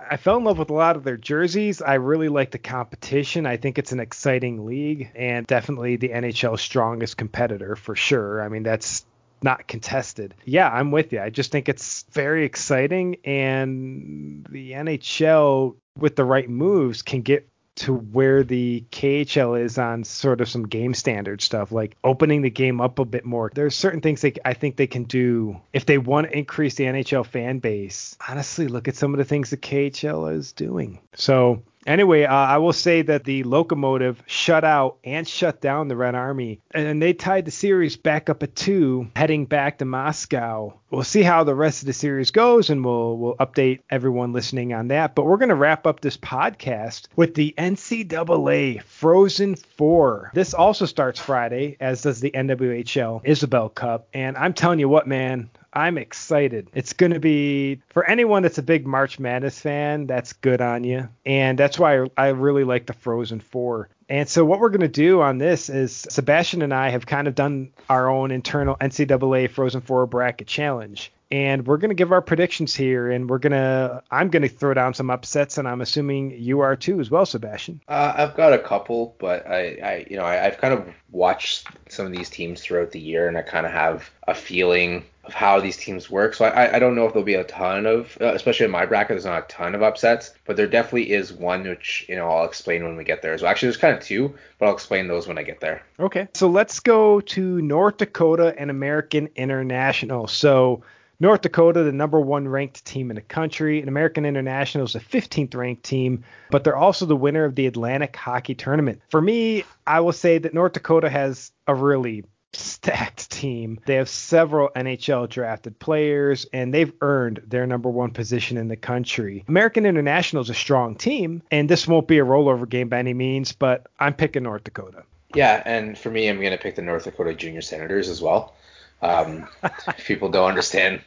I 0.09 0.17
fell 0.17 0.37
in 0.37 0.43
love 0.43 0.59
with 0.59 0.69
a 0.69 0.73
lot 0.73 0.95
of 0.95 1.03
their 1.03 1.17
jerseys. 1.17 1.81
I 1.81 1.95
really 1.95 2.29
like 2.29 2.51
the 2.51 2.59
competition. 2.59 3.45
I 3.45 3.57
think 3.57 3.77
it's 3.77 3.91
an 3.91 3.99
exciting 3.99 4.65
league 4.65 5.11
and 5.15 5.47
definitely 5.47 5.95
the 5.95 6.09
NHL's 6.09 6.61
strongest 6.61 7.17
competitor 7.17 7.75
for 7.75 7.95
sure. 7.95 8.41
I 8.41 8.49
mean, 8.49 8.63
that's 8.63 9.05
not 9.41 9.67
contested. 9.67 10.35
Yeah, 10.45 10.69
I'm 10.69 10.91
with 10.91 11.13
you. 11.13 11.21
I 11.21 11.29
just 11.29 11.51
think 11.51 11.69
it's 11.69 12.03
very 12.11 12.45
exciting 12.45 13.17
and 13.23 14.45
the 14.49 14.73
NHL 14.73 15.75
with 16.01 16.15
the 16.15 16.25
right 16.25 16.49
moves 16.49 17.01
can 17.01 17.21
get 17.21 17.47
to 17.79 17.93
where 17.93 18.43
the 18.43 18.83
KHL 18.91 19.59
is 19.59 19.77
on 19.77 20.03
sort 20.03 20.41
of 20.41 20.49
some 20.49 20.67
game 20.67 20.93
standard 20.93 21.41
stuff, 21.41 21.71
like 21.71 21.95
opening 22.03 22.41
the 22.41 22.49
game 22.49 22.81
up 22.81 22.99
a 22.99 23.05
bit 23.05 23.25
more. 23.25 23.51
There's 23.53 23.75
certain 23.75 24.01
things 24.01 24.19
they, 24.19 24.33
I 24.43 24.53
think 24.53 24.75
they 24.75 24.87
can 24.87 25.05
do 25.05 25.59
if 25.71 25.85
they 25.85 25.97
want 25.97 26.27
to 26.27 26.37
increase 26.37 26.75
the 26.75 26.83
NHL 26.83 27.25
fan 27.25 27.59
base. 27.59 28.17
Honestly, 28.27 28.67
look 28.67 28.89
at 28.89 28.97
some 28.97 29.13
of 29.13 29.17
the 29.17 29.23
things 29.23 29.49
the 29.49 29.57
KHL 29.57 30.35
is 30.35 30.51
doing. 30.51 30.99
So 31.15 31.63
Anyway, 31.87 32.23
uh, 32.23 32.33
I 32.33 32.57
will 32.57 32.73
say 32.73 33.01
that 33.03 33.23
the 33.23 33.43
locomotive 33.43 34.21
shut 34.27 34.65
out 34.65 34.97
and 35.03 35.27
shut 35.27 35.61
down 35.61 35.87
the 35.87 35.95
Red 35.95 36.13
Army, 36.13 36.59
and 36.71 37.01
they 37.01 37.13
tied 37.13 37.45
the 37.45 37.51
series 37.51 37.95
back 37.95 38.29
up 38.29 38.43
at 38.43 38.55
two, 38.55 39.09
heading 39.15 39.45
back 39.45 39.77
to 39.77 39.85
Moscow. 39.85 40.73
We'll 40.91 41.03
see 41.03 41.21
how 41.21 41.43
the 41.43 41.55
rest 41.55 41.81
of 41.81 41.87
the 41.87 41.93
series 41.93 42.31
goes, 42.31 42.69
and 42.69 42.83
we'll 42.83 43.17
we'll 43.17 43.37
update 43.37 43.79
everyone 43.89 44.33
listening 44.33 44.73
on 44.73 44.89
that. 44.89 45.15
But 45.15 45.25
we're 45.25 45.37
going 45.37 45.49
to 45.49 45.55
wrap 45.55 45.87
up 45.87 46.01
this 46.01 46.17
podcast 46.17 47.07
with 47.15 47.33
the 47.35 47.53
NCAA 47.57 48.83
Frozen 48.83 49.55
Four. 49.55 50.31
This 50.33 50.53
also 50.53 50.85
starts 50.85 51.19
Friday, 51.19 51.77
as 51.79 52.01
does 52.01 52.19
the 52.19 52.31
NWHL 52.31 53.23
Isobel 53.23 53.73
Cup, 53.73 54.09
and 54.13 54.35
I'm 54.35 54.53
telling 54.53 54.79
you 54.79 54.89
what, 54.89 55.07
man, 55.07 55.49
I'm 55.73 55.97
excited. 55.97 56.69
It's 56.73 56.93
going 56.93 57.13
to 57.13 57.19
be 57.19 57.81
for 57.89 58.03
anyone 58.03 58.43
that's 58.43 58.57
a 58.57 58.63
big 58.63 58.87
March 58.87 59.19
Madness 59.19 59.59
fan, 59.59 60.07
that's 60.07 60.33
good 60.33 60.61
on 60.61 60.83
you. 60.83 61.09
And 61.25 61.57
that's 61.57 61.77
why 61.77 62.07
I 62.17 62.29
really 62.29 62.63
like 62.63 62.85
the 62.87 62.93
Frozen 62.93 63.41
4. 63.41 63.89
And 64.09 64.27
so 64.27 64.43
what 64.43 64.59
we're 64.59 64.69
going 64.69 64.81
to 64.81 64.87
do 64.87 65.21
on 65.21 65.37
this 65.37 65.69
is 65.69 66.07
Sebastian 66.09 66.63
and 66.63 66.73
I 66.73 66.89
have 66.89 67.05
kind 67.05 67.27
of 67.27 67.35
done 67.35 67.71
our 67.89 68.09
own 68.09 68.31
internal 68.31 68.75
NCAA 68.75 69.51
Frozen 69.51 69.81
Four 69.81 70.07
bracket 70.07 70.47
challenge. 70.47 71.11
And 71.31 71.67
we're 71.67 71.77
going 71.77 71.89
to 71.89 71.95
give 71.95 72.11
our 72.11 72.21
predictions 72.21 72.75
here, 72.75 73.11
and 73.11 73.29
we're 73.29 73.37
going 73.37 73.51
to, 73.51 74.01
I'm 74.09 74.29
going 74.29 74.41
to 74.41 74.49
throw 74.49 74.73
down 74.73 74.95
some 74.95 75.11
upsets, 75.11 75.59
and 75.59 75.67
I'm 75.67 75.81
assuming 75.81 76.31
you 76.31 76.61
are 76.61 76.75
too 76.75 76.99
as 76.99 77.11
well, 77.11 77.25
Sebastian. 77.25 77.81
Uh, 77.87 78.13
I've 78.17 78.35
got 78.35 78.53
a 78.53 78.57
couple, 78.57 79.15
but 79.19 79.47
I, 79.47 79.77
I 79.83 80.07
you 80.09 80.17
know, 80.17 80.23
I, 80.23 80.47
I've 80.47 80.57
kind 80.57 80.73
of 80.73 80.87
watched 81.11 81.67
some 81.87 82.07
of 82.07 82.11
these 82.11 82.31
teams 82.31 82.61
throughout 82.61 82.91
the 82.91 82.99
year, 82.99 83.27
and 83.27 83.37
I 83.37 83.43
kind 83.43 83.67
of 83.67 83.71
have 83.71 84.09
a 84.27 84.33
feeling 84.33 85.05
of 85.23 85.33
how 85.35 85.59
these 85.59 85.77
teams 85.77 86.09
work. 86.09 86.33
So 86.33 86.45
I, 86.45 86.75
I 86.75 86.79
don't 86.79 86.95
know 86.95 87.05
if 87.05 87.13
there'll 87.13 87.23
be 87.23 87.35
a 87.35 87.43
ton 87.43 87.85
of, 87.85 88.17
uh, 88.19 88.33
especially 88.33 88.65
in 88.65 88.71
my 88.71 88.87
bracket, 88.87 89.09
there's 89.09 89.25
not 89.25 89.43
a 89.43 89.47
ton 89.47 89.75
of 89.75 89.83
upsets, 89.83 90.33
but 90.45 90.57
there 90.57 90.65
definitely 90.65 91.11
is 91.11 91.31
one 91.31 91.63
which 91.63 92.05
you 92.09 92.15
know 92.15 92.27
I'll 92.27 92.45
explain 92.45 92.83
when 92.83 92.97
we 92.97 93.03
get 93.03 93.21
there. 93.21 93.37
So 93.37 93.45
actually, 93.45 93.67
there's 93.67 93.77
kind 93.77 93.95
of 93.95 94.03
two, 94.03 94.33
but 94.57 94.65
I'll 94.65 94.73
explain 94.73 95.07
those 95.07 95.27
when 95.27 95.37
I 95.37 95.43
get 95.43 95.59
there. 95.59 95.83
Okay. 95.99 96.27
So 96.33 96.47
let's 96.47 96.79
go 96.79 97.21
to 97.21 97.61
North 97.61 97.97
Dakota 97.97 98.55
and 98.57 98.71
American 98.71 99.29
International. 99.35 100.27
So 100.27 100.81
North 101.21 101.41
Dakota, 101.41 101.83
the 101.83 101.91
number 101.91 102.19
one 102.19 102.47
ranked 102.47 102.85
team 102.85 103.11
in 103.11 103.15
the 103.15 103.21
country, 103.21 103.79
and 103.79 103.89
American 103.89 104.25
International 104.25 104.85
is 104.85 104.93
the 104.93 104.99
15th 104.99 105.53
ranked 105.53 105.83
team, 105.83 106.23
but 106.49 106.63
they're 106.63 106.77
also 106.77 107.05
the 107.05 107.15
winner 107.15 107.43
of 107.43 107.55
the 107.55 107.67
Atlantic 107.67 108.15
Hockey 108.15 108.55
Tournament. 108.55 109.01
For 109.09 109.21
me, 109.21 109.65
I 109.85 109.99
will 109.99 110.13
say 110.13 110.37
that 110.37 110.53
North 110.53 110.73
Dakota 110.73 111.09
has 111.09 111.51
a 111.67 111.75
really 111.75 112.23
stacked 112.53 113.29
team. 113.29 113.79
They 113.85 113.95
have 113.95 114.07
several 114.07 114.69
NHL 114.69 115.29
drafted 115.29 115.77
players, 115.77 116.45
and 116.53 116.73
they've 116.73 116.93
earned 117.01 117.41
their 117.45 117.67
number 117.67 117.89
one 117.89 118.11
position 118.11 118.57
in 118.57 118.69
the 118.69 118.77
country. 118.77 119.43
American 119.49 119.85
International 119.85 120.41
is 120.41 120.49
a 120.49 120.53
strong 120.55 120.95
team, 120.95 121.43
and 121.51 121.69
this 121.69 121.85
won't 121.85 122.07
be 122.07 122.19
a 122.19 122.25
rollover 122.25 122.67
game 122.67 122.87
by 122.87 122.99
any 122.99 123.13
means, 123.13 123.51
but 123.51 123.87
I'm 123.99 124.13
picking 124.13 124.43
North 124.43 124.63
Dakota. 124.63 125.03
Yeah, 125.35 125.61
and 125.65 125.97
for 125.97 126.09
me, 126.09 126.27
I'm 126.27 126.39
going 126.39 126.51
to 126.51 126.57
pick 126.57 126.75
the 126.75 126.81
North 126.81 127.03
Dakota 127.03 127.35
Junior 127.35 127.61
Senators 127.61 128.07
as 128.07 128.21
well. 128.21 128.55
Um, 129.01 129.47
if 129.63 130.05
people 130.05 130.29
don't 130.29 130.49
understand 130.49 131.01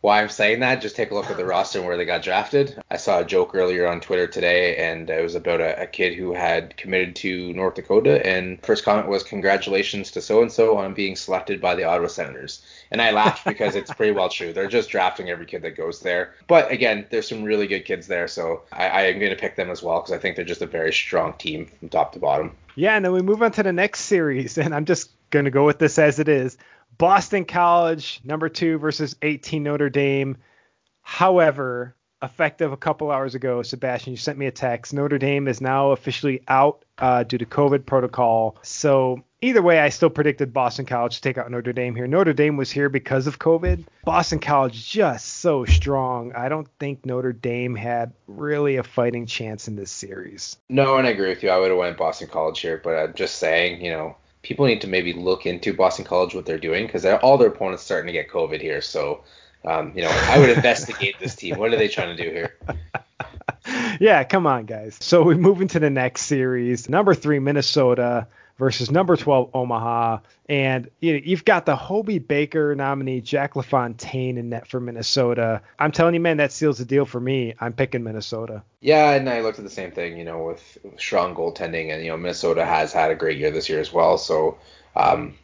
why 0.00 0.22
I'm 0.22 0.28
saying 0.28 0.60
that, 0.60 0.80
just 0.80 0.94
take 0.94 1.10
a 1.10 1.14
look 1.14 1.30
at 1.30 1.36
the 1.36 1.44
roster 1.44 1.78
and 1.78 1.86
where 1.86 1.96
they 1.96 2.04
got 2.04 2.22
drafted. 2.22 2.80
I 2.90 2.96
saw 2.96 3.18
a 3.18 3.24
joke 3.24 3.54
earlier 3.54 3.88
on 3.88 4.00
Twitter 4.00 4.28
today, 4.28 4.76
and 4.76 5.10
it 5.10 5.22
was 5.22 5.34
about 5.34 5.60
a, 5.60 5.82
a 5.82 5.86
kid 5.86 6.14
who 6.14 6.32
had 6.32 6.76
committed 6.76 7.16
to 7.16 7.52
North 7.52 7.74
Dakota, 7.74 8.24
and 8.24 8.62
first 8.64 8.84
comment 8.84 9.08
was 9.08 9.22
congratulations 9.24 10.12
to 10.12 10.20
so 10.20 10.42
and 10.42 10.52
so 10.52 10.76
on 10.78 10.94
being 10.94 11.16
selected 11.16 11.60
by 11.60 11.74
the 11.74 11.84
Ottawa 11.84 12.06
Senators. 12.06 12.64
And 12.90 13.02
I 13.02 13.10
laughed 13.10 13.44
because 13.44 13.74
it's 13.74 13.92
pretty 13.92 14.12
well 14.12 14.28
true. 14.28 14.52
They're 14.52 14.68
just 14.68 14.88
drafting 14.88 15.30
every 15.30 15.46
kid 15.46 15.62
that 15.62 15.76
goes 15.76 16.00
there. 16.00 16.34
But 16.46 16.70
again, 16.70 17.06
there's 17.10 17.28
some 17.28 17.42
really 17.42 17.66
good 17.66 17.84
kids 17.84 18.06
there, 18.06 18.28
so 18.28 18.62
I, 18.72 18.88
I 18.88 19.00
am 19.02 19.18
going 19.18 19.30
to 19.30 19.36
pick 19.36 19.56
them 19.56 19.70
as 19.70 19.82
well 19.82 20.00
because 20.00 20.12
I 20.12 20.18
think 20.18 20.36
they're 20.36 20.44
just 20.44 20.62
a 20.62 20.66
very 20.66 20.92
strong 20.92 21.32
team 21.34 21.66
from 21.66 21.88
top 21.88 22.12
to 22.12 22.20
bottom. 22.20 22.56
Yeah, 22.76 22.94
and 22.94 23.04
then 23.04 23.12
we 23.12 23.22
move 23.22 23.42
on 23.42 23.50
to 23.52 23.64
the 23.64 23.72
next 23.72 24.02
series, 24.02 24.56
and 24.58 24.72
I'm 24.72 24.84
just 24.84 25.10
going 25.30 25.44
to 25.44 25.50
go 25.50 25.66
with 25.66 25.80
this 25.80 25.98
as 25.98 26.20
it 26.20 26.28
is. 26.28 26.56
Boston 26.98 27.44
College, 27.44 28.20
number 28.24 28.48
two 28.48 28.78
versus 28.78 29.14
18 29.22 29.62
Notre 29.62 29.88
Dame. 29.88 30.36
However, 31.02 31.94
effective 32.22 32.72
a 32.72 32.76
couple 32.76 33.10
hours 33.10 33.36
ago, 33.36 33.62
Sebastian, 33.62 34.12
you 34.12 34.16
sent 34.16 34.36
me 34.36 34.46
a 34.46 34.50
text. 34.50 34.92
Notre 34.92 35.18
Dame 35.18 35.46
is 35.46 35.60
now 35.60 35.92
officially 35.92 36.42
out 36.48 36.84
uh, 36.98 37.22
due 37.22 37.38
to 37.38 37.46
COVID 37.46 37.86
protocol. 37.86 38.56
So 38.62 39.22
either 39.40 39.62
way, 39.62 39.78
I 39.78 39.90
still 39.90 40.10
predicted 40.10 40.52
Boston 40.52 40.86
College 40.86 41.16
to 41.16 41.22
take 41.22 41.38
out 41.38 41.48
Notre 41.50 41.72
Dame 41.72 41.94
here. 41.94 42.08
Notre 42.08 42.32
Dame 42.32 42.56
was 42.56 42.70
here 42.70 42.88
because 42.88 43.28
of 43.28 43.38
COVID. 43.38 43.84
Boston 44.04 44.40
College 44.40 44.88
just 44.90 45.26
so 45.26 45.64
strong. 45.64 46.32
I 46.32 46.48
don't 46.48 46.68
think 46.80 47.06
Notre 47.06 47.32
Dame 47.32 47.76
had 47.76 48.12
really 48.26 48.76
a 48.76 48.82
fighting 48.82 49.26
chance 49.26 49.68
in 49.68 49.76
this 49.76 49.92
series. 49.92 50.56
No, 50.68 50.96
and 50.96 51.06
I 51.06 51.10
agree 51.10 51.28
with 51.28 51.44
you. 51.44 51.50
I 51.50 51.58
would 51.58 51.70
have 51.70 51.78
went 51.78 51.96
Boston 51.96 52.28
College 52.28 52.60
here, 52.60 52.80
but 52.82 52.96
I'm 52.96 53.14
just 53.14 53.36
saying, 53.36 53.84
you 53.84 53.92
know, 53.92 54.16
people 54.42 54.66
need 54.66 54.80
to 54.82 54.86
maybe 54.86 55.12
look 55.12 55.46
into 55.46 55.72
Boston 55.74 56.04
College 56.04 56.34
what 56.34 56.46
they're 56.46 56.58
doing 56.58 56.86
because 56.86 57.04
all 57.04 57.38
their 57.38 57.48
opponents 57.48 57.82
starting 57.82 58.06
to 58.06 58.12
get 58.12 58.30
COVID 58.30 58.60
here. 58.60 58.80
So, 58.80 59.24
um, 59.64 59.92
you 59.94 60.02
know, 60.02 60.10
I 60.10 60.38
would 60.38 60.50
investigate 60.50 61.16
this 61.18 61.34
team. 61.34 61.58
What 61.58 61.72
are 61.72 61.76
they 61.76 61.88
trying 61.88 62.16
to 62.16 62.22
do 62.22 62.30
here? 62.30 62.56
yeah, 64.00 64.24
come 64.24 64.46
on, 64.46 64.66
guys. 64.66 64.96
So 65.00 65.22
we 65.22 65.34
move 65.34 65.60
into 65.60 65.80
the 65.80 65.90
next 65.90 66.22
series. 66.22 66.88
Number 66.88 67.14
three, 67.14 67.38
Minnesota 67.38 68.26
versus 68.58 68.90
number 68.90 69.16
12 69.16 69.50
Omaha. 69.54 70.18
And 70.48 70.90
you 71.00 71.12
know, 71.14 71.20
you've 71.24 71.44
got 71.44 71.64
the 71.64 71.76
Hobey 71.76 72.18
Baker 72.18 72.74
nominee 72.74 73.20
Jack 73.20 73.56
LaFontaine 73.56 74.36
in 74.36 74.50
net 74.50 74.66
for 74.66 74.80
Minnesota. 74.80 75.62
I'm 75.78 75.92
telling 75.92 76.14
you, 76.14 76.20
man, 76.20 76.38
that 76.38 76.52
seals 76.52 76.78
the 76.78 76.84
deal 76.84 77.04
for 77.04 77.20
me. 77.20 77.54
I'm 77.60 77.72
picking 77.72 78.02
Minnesota. 78.02 78.62
Yeah, 78.80 79.12
and 79.12 79.28
I 79.28 79.40
looked 79.40 79.58
at 79.58 79.64
the 79.64 79.70
same 79.70 79.92
thing, 79.92 80.18
you 80.18 80.24
know, 80.24 80.44
with 80.44 80.78
strong 80.96 81.34
goaltending, 81.34 81.92
and 81.92 82.02
you 82.02 82.10
know, 82.10 82.16
Minnesota 82.16 82.64
has 82.64 82.92
had 82.92 83.10
a 83.10 83.14
great 83.14 83.38
year 83.38 83.50
this 83.50 83.68
year 83.68 83.80
as 83.80 83.92
well. 83.92 84.18
So, 84.18 84.58
um, 84.96 85.34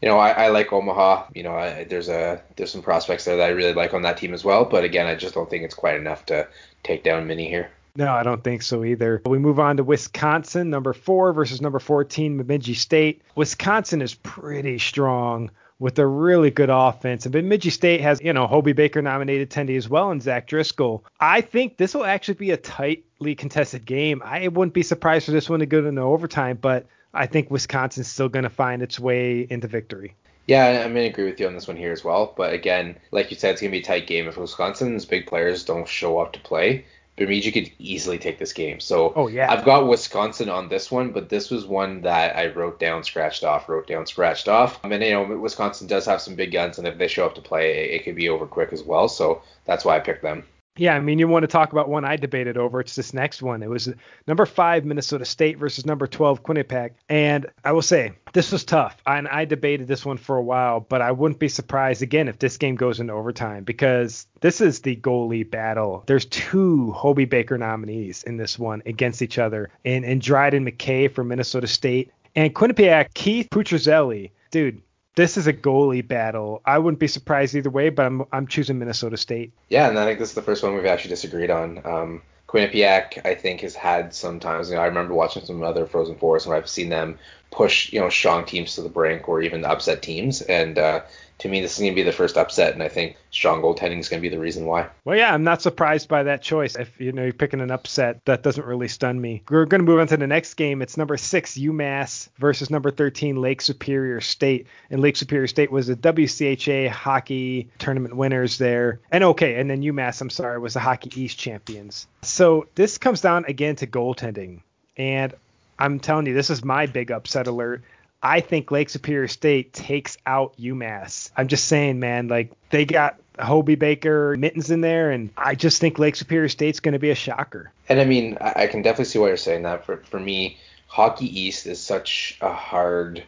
you 0.00 0.08
know, 0.08 0.18
I, 0.18 0.30
I 0.30 0.48
like 0.48 0.72
Omaha. 0.72 1.26
You 1.34 1.42
know, 1.42 1.54
I, 1.54 1.84
there's 1.84 2.08
a 2.08 2.42
there's 2.56 2.70
some 2.70 2.82
prospects 2.82 3.24
there 3.24 3.36
that 3.36 3.46
I 3.46 3.48
really 3.48 3.74
like 3.74 3.94
on 3.94 4.02
that 4.02 4.16
team 4.16 4.32
as 4.32 4.44
well. 4.44 4.64
But 4.64 4.84
again, 4.84 5.06
I 5.06 5.14
just 5.14 5.34
don't 5.34 5.50
think 5.50 5.64
it's 5.64 5.74
quite 5.74 5.96
enough 5.96 6.26
to 6.26 6.48
take 6.82 7.04
down 7.04 7.26
Mini 7.26 7.48
here. 7.48 7.70
No, 7.96 8.12
I 8.12 8.22
don't 8.22 8.44
think 8.44 8.62
so 8.62 8.84
either. 8.84 9.22
We 9.26 9.38
move 9.38 9.58
on 9.58 9.76
to 9.78 9.84
Wisconsin, 9.84 10.70
number 10.70 10.92
four 10.92 11.32
versus 11.32 11.60
number 11.60 11.78
14, 11.78 12.38
Bemidji 12.38 12.74
State. 12.74 13.22
Wisconsin 13.34 14.00
is 14.02 14.14
pretty 14.14 14.78
strong 14.78 15.50
with 15.80 15.98
a 15.98 16.06
really 16.06 16.50
good 16.50 16.70
offense. 16.70 17.24
And 17.24 17.32
Bemidji 17.32 17.70
State 17.70 18.00
has, 18.02 18.20
you 18.20 18.32
know, 18.32 18.46
Hobey 18.46 18.74
Baker 18.74 19.02
nominated 19.02 19.50
Tendy 19.50 19.76
as 19.76 19.88
well 19.88 20.10
and 20.10 20.22
Zach 20.22 20.46
Driscoll. 20.46 21.04
I 21.18 21.40
think 21.40 21.78
this 21.78 21.94
will 21.94 22.04
actually 22.04 22.34
be 22.34 22.50
a 22.50 22.56
tightly 22.56 23.34
contested 23.34 23.86
game. 23.86 24.22
I 24.24 24.48
wouldn't 24.48 24.74
be 24.74 24.82
surprised 24.82 25.24
for 25.24 25.32
this 25.32 25.48
one 25.48 25.60
to 25.60 25.66
go 25.66 25.84
into 25.84 26.02
overtime, 26.02 26.58
but 26.60 26.86
I 27.14 27.26
think 27.26 27.50
Wisconsin's 27.50 28.08
still 28.08 28.28
going 28.28 28.44
to 28.44 28.50
find 28.50 28.82
its 28.82 29.00
way 29.00 29.46
into 29.50 29.66
victory. 29.66 30.14
Yeah, 30.46 30.82
I'm 30.84 30.92
going 30.94 31.06
to 31.06 31.10
agree 31.10 31.24
with 31.24 31.40
you 31.40 31.46
on 31.46 31.54
this 31.54 31.68
one 31.68 31.76
here 31.76 31.92
as 31.92 32.04
well. 32.04 32.34
But 32.36 32.52
again, 32.52 32.96
like 33.10 33.30
you 33.30 33.36
said, 33.36 33.52
it's 33.52 33.60
going 33.60 33.70
to 33.70 33.76
be 33.78 33.82
a 33.82 33.86
tight 33.86 34.06
game 34.06 34.28
if 34.28 34.36
Wisconsin's 34.36 35.04
big 35.04 35.26
players 35.26 35.64
don't 35.64 35.88
show 35.88 36.18
up 36.18 36.32
to 36.32 36.40
play. 36.40 36.84
Bemidji 37.20 37.52
could 37.52 37.70
easily 37.78 38.16
take 38.18 38.38
this 38.38 38.54
game. 38.54 38.80
So 38.80 39.12
oh, 39.14 39.28
yeah. 39.28 39.52
I've 39.52 39.66
got 39.66 39.86
Wisconsin 39.86 40.48
on 40.48 40.70
this 40.70 40.90
one, 40.90 41.12
but 41.12 41.28
this 41.28 41.50
was 41.50 41.66
one 41.66 42.00
that 42.00 42.34
I 42.34 42.46
wrote 42.46 42.80
down, 42.80 43.04
scratched 43.04 43.44
off, 43.44 43.68
wrote 43.68 43.86
down, 43.86 44.06
scratched 44.06 44.48
off. 44.48 44.80
I 44.82 44.88
mean, 44.88 45.02
you 45.02 45.10
know, 45.10 45.36
Wisconsin 45.36 45.86
does 45.86 46.06
have 46.06 46.22
some 46.22 46.34
big 46.34 46.50
guns, 46.50 46.78
and 46.78 46.88
if 46.88 46.96
they 46.96 47.08
show 47.08 47.26
up 47.26 47.34
to 47.34 47.42
play, 47.42 47.84
it, 47.84 47.90
it 47.90 48.04
could 48.04 48.16
be 48.16 48.30
over 48.30 48.46
quick 48.46 48.72
as 48.72 48.82
well. 48.82 49.06
So 49.06 49.42
that's 49.66 49.84
why 49.84 49.96
I 49.96 50.00
picked 50.00 50.22
them. 50.22 50.46
Yeah, 50.76 50.94
I 50.94 51.00
mean, 51.00 51.18
you 51.18 51.26
want 51.26 51.42
to 51.42 51.48
talk 51.48 51.72
about 51.72 51.88
one 51.88 52.04
I 52.04 52.16
debated 52.16 52.56
over. 52.56 52.80
It's 52.80 52.94
this 52.94 53.12
next 53.12 53.42
one. 53.42 53.62
It 53.62 53.68
was 53.68 53.92
number 54.26 54.46
five 54.46 54.84
Minnesota 54.84 55.24
State 55.24 55.58
versus 55.58 55.84
number 55.84 56.06
12 56.06 56.42
Quinnipiac. 56.42 56.92
And 57.08 57.46
I 57.64 57.72
will 57.72 57.82
say, 57.82 58.12
this 58.32 58.52
was 58.52 58.64
tough. 58.64 58.96
And 59.04 59.26
I 59.28 59.44
debated 59.44 59.88
this 59.88 60.06
one 60.06 60.16
for 60.16 60.36
a 60.36 60.42
while, 60.42 60.80
but 60.80 61.02
I 61.02 61.10
wouldn't 61.10 61.40
be 61.40 61.48
surprised 61.48 62.02
again 62.02 62.28
if 62.28 62.38
this 62.38 62.56
game 62.56 62.76
goes 62.76 63.00
into 63.00 63.12
overtime 63.12 63.64
because 63.64 64.26
this 64.40 64.60
is 64.60 64.80
the 64.80 64.96
goalie 64.96 65.48
battle. 65.48 66.04
There's 66.06 66.24
two 66.26 66.92
Hobey 66.92 67.24
Baker 67.24 67.58
nominees 67.58 68.22
in 68.22 68.36
this 68.36 68.58
one 68.58 68.82
against 68.86 69.22
each 69.22 69.38
other, 69.38 69.70
and, 69.84 70.04
and 70.04 70.22
Dryden 70.22 70.64
McKay 70.64 71.12
from 71.12 71.28
Minnesota 71.28 71.66
State 71.66 72.12
and 72.36 72.54
Quinnipiac 72.54 73.12
Keith 73.14 73.48
Petruzzelli. 73.50 74.30
Dude, 74.50 74.82
this 75.14 75.36
is 75.36 75.46
a 75.46 75.52
goalie 75.52 76.06
battle. 76.06 76.62
I 76.64 76.78
wouldn't 76.78 77.00
be 77.00 77.08
surprised 77.08 77.54
either 77.54 77.70
way, 77.70 77.90
but 77.90 78.06
I'm 78.06 78.24
I'm 78.32 78.46
choosing 78.46 78.78
Minnesota 78.78 79.16
State. 79.16 79.52
Yeah, 79.68 79.88
and 79.88 79.98
I 79.98 80.04
think 80.04 80.18
this 80.18 80.30
is 80.30 80.34
the 80.34 80.42
first 80.42 80.62
one 80.62 80.74
we've 80.74 80.86
actually 80.86 81.10
disagreed 81.10 81.50
on. 81.50 81.80
Um, 81.84 82.22
Quinnipiac, 82.48 83.24
I 83.24 83.34
think, 83.34 83.60
has 83.60 83.74
had 83.74 84.12
sometimes. 84.12 84.70
You 84.70 84.76
know, 84.76 84.82
I 84.82 84.86
remember 84.86 85.14
watching 85.14 85.44
some 85.44 85.62
other 85.62 85.86
Frozen 85.86 86.16
Fours 86.16 86.46
where 86.46 86.56
I've 86.56 86.68
seen 86.68 86.88
them 86.88 87.18
push, 87.50 87.92
you 87.92 88.00
know, 88.00 88.08
strong 88.08 88.44
teams 88.44 88.74
to 88.74 88.82
the 88.82 88.88
brink 88.88 89.28
or 89.28 89.40
even 89.40 89.64
upset 89.64 90.02
teams, 90.02 90.42
and 90.42 90.78
uh, 90.78 91.02
to 91.40 91.48
me, 91.48 91.60
this 91.60 91.72
is 91.72 91.78
going 91.78 91.92
to 91.92 91.96
be 91.96 92.02
the 92.02 92.12
first 92.12 92.36
upset, 92.36 92.74
and 92.74 92.82
I 92.82 92.88
think 92.88 93.16
strong 93.30 93.62
goaltending 93.62 93.98
is 93.98 94.08
going 94.08 94.22
to 94.22 94.28
be 94.28 94.34
the 94.34 94.40
reason 94.40 94.66
why. 94.66 94.88
Well, 95.04 95.16
yeah, 95.16 95.32
I'm 95.32 95.42
not 95.42 95.62
surprised 95.62 96.08
by 96.08 96.22
that 96.24 96.42
choice. 96.42 96.76
If 96.76 97.00
you 97.00 97.12
know 97.12 97.22
you're 97.24 97.32
picking 97.32 97.60
an 97.60 97.70
upset, 97.70 98.24
that 98.26 98.42
doesn't 98.42 98.64
really 98.64 98.88
stun 98.88 99.20
me. 99.20 99.42
We're 99.48 99.64
going 99.64 99.80
to 99.80 99.84
move 99.84 100.00
on 100.00 100.06
to 100.08 100.16
the 100.18 100.26
next 100.26 100.54
game. 100.54 100.82
It's 100.82 100.96
number 100.96 101.16
six 101.16 101.56
UMass 101.56 102.28
versus 102.38 102.70
number 102.70 102.90
13 102.90 103.36
Lake 103.36 103.62
Superior 103.62 104.20
State, 104.20 104.66
and 104.90 105.00
Lake 105.00 105.16
Superior 105.16 105.46
State 105.46 105.72
was 105.72 105.86
the 105.86 105.96
WCHA 105.96 106.90
hockey 106.90 107.68
tournament 107.78 108.16
winners 108.16 108.58
there. 108.58 109.00
And 109.10 109.24
okay, 109.24 109.58
and 109.58 109.70
then 109.70 109.82
UMass, 109.82 110.20
I'm 110.20 110.30
sorry, 110.30 110.58
was 110.58 110.74
the 110.74 110.80
Hockey 110.80 111.10
East 111.20 111.38
champions. 111.38 112.06
So 112.22 112.66
this 112.74 112.98
comes 112.98 113.22
down 113.22 113.46
again 113.46 113.76
to 113.76 113.86
goaltending, 113.86 114.60
and 114.96 115.32
I'm 115.78 115.98
telling 116.00 116.26
you, 116.26 116.34
this 116.34 116.50
is 116.50 116.62
my 116.62 116.84
big 116.84 117.10
upset 117.10 117.46
alert. 117.46 117.82
I 118.22 118.40
think 118.40 118.70
Lake 118.70 118.90
Superior 118.90 119.28
State 119.28 119.72
takes 119.72 120.18
out 120.26 120.56
UMass. 120.58 121.30
I'm 121.36 121.48
just 121.48 121.64
saying, 121.66 122.00
man, 122.00 122.28
like 122.28 122.52
they 122.70 122.84
got 122.84 123.18
Hobey 123.38 123.74
Baker 123.74 124.36
mittens 124.36 124.70
in 124.70 124.82
there, 124.82 125.10
and 125.10 125.30
I 125.36 125.54
just 125.54 125.80
think 125.80 125.98
Lake 125.98 126.16
Superior 126.16 126.48
State's 126.48 126.80
going 126.80 126.92
to 126.92 126.98
be 126.98 127.10
a 127.10 127.14
shocker. 127.14 127.72
And 127.88 128.00
I 128.00 128.04
mean, 128.04 128.36
I 128.40 128.66
can 128.66 128.82
definitely 128.82 129.06
see 129.06 129.18
why 129.18 129.28
you're 129.28 129.36
saying 129.36 129.62
that. 129.62 129.86
For 129.86 129.98
for 129.98 130.20
me, 130.20 130.58
Hockey 130.86 131.40
East 131.40 131.66
is 131.66 131.80
such 131.80 132.36
a 132.40 132.52
hard 132.52 133.24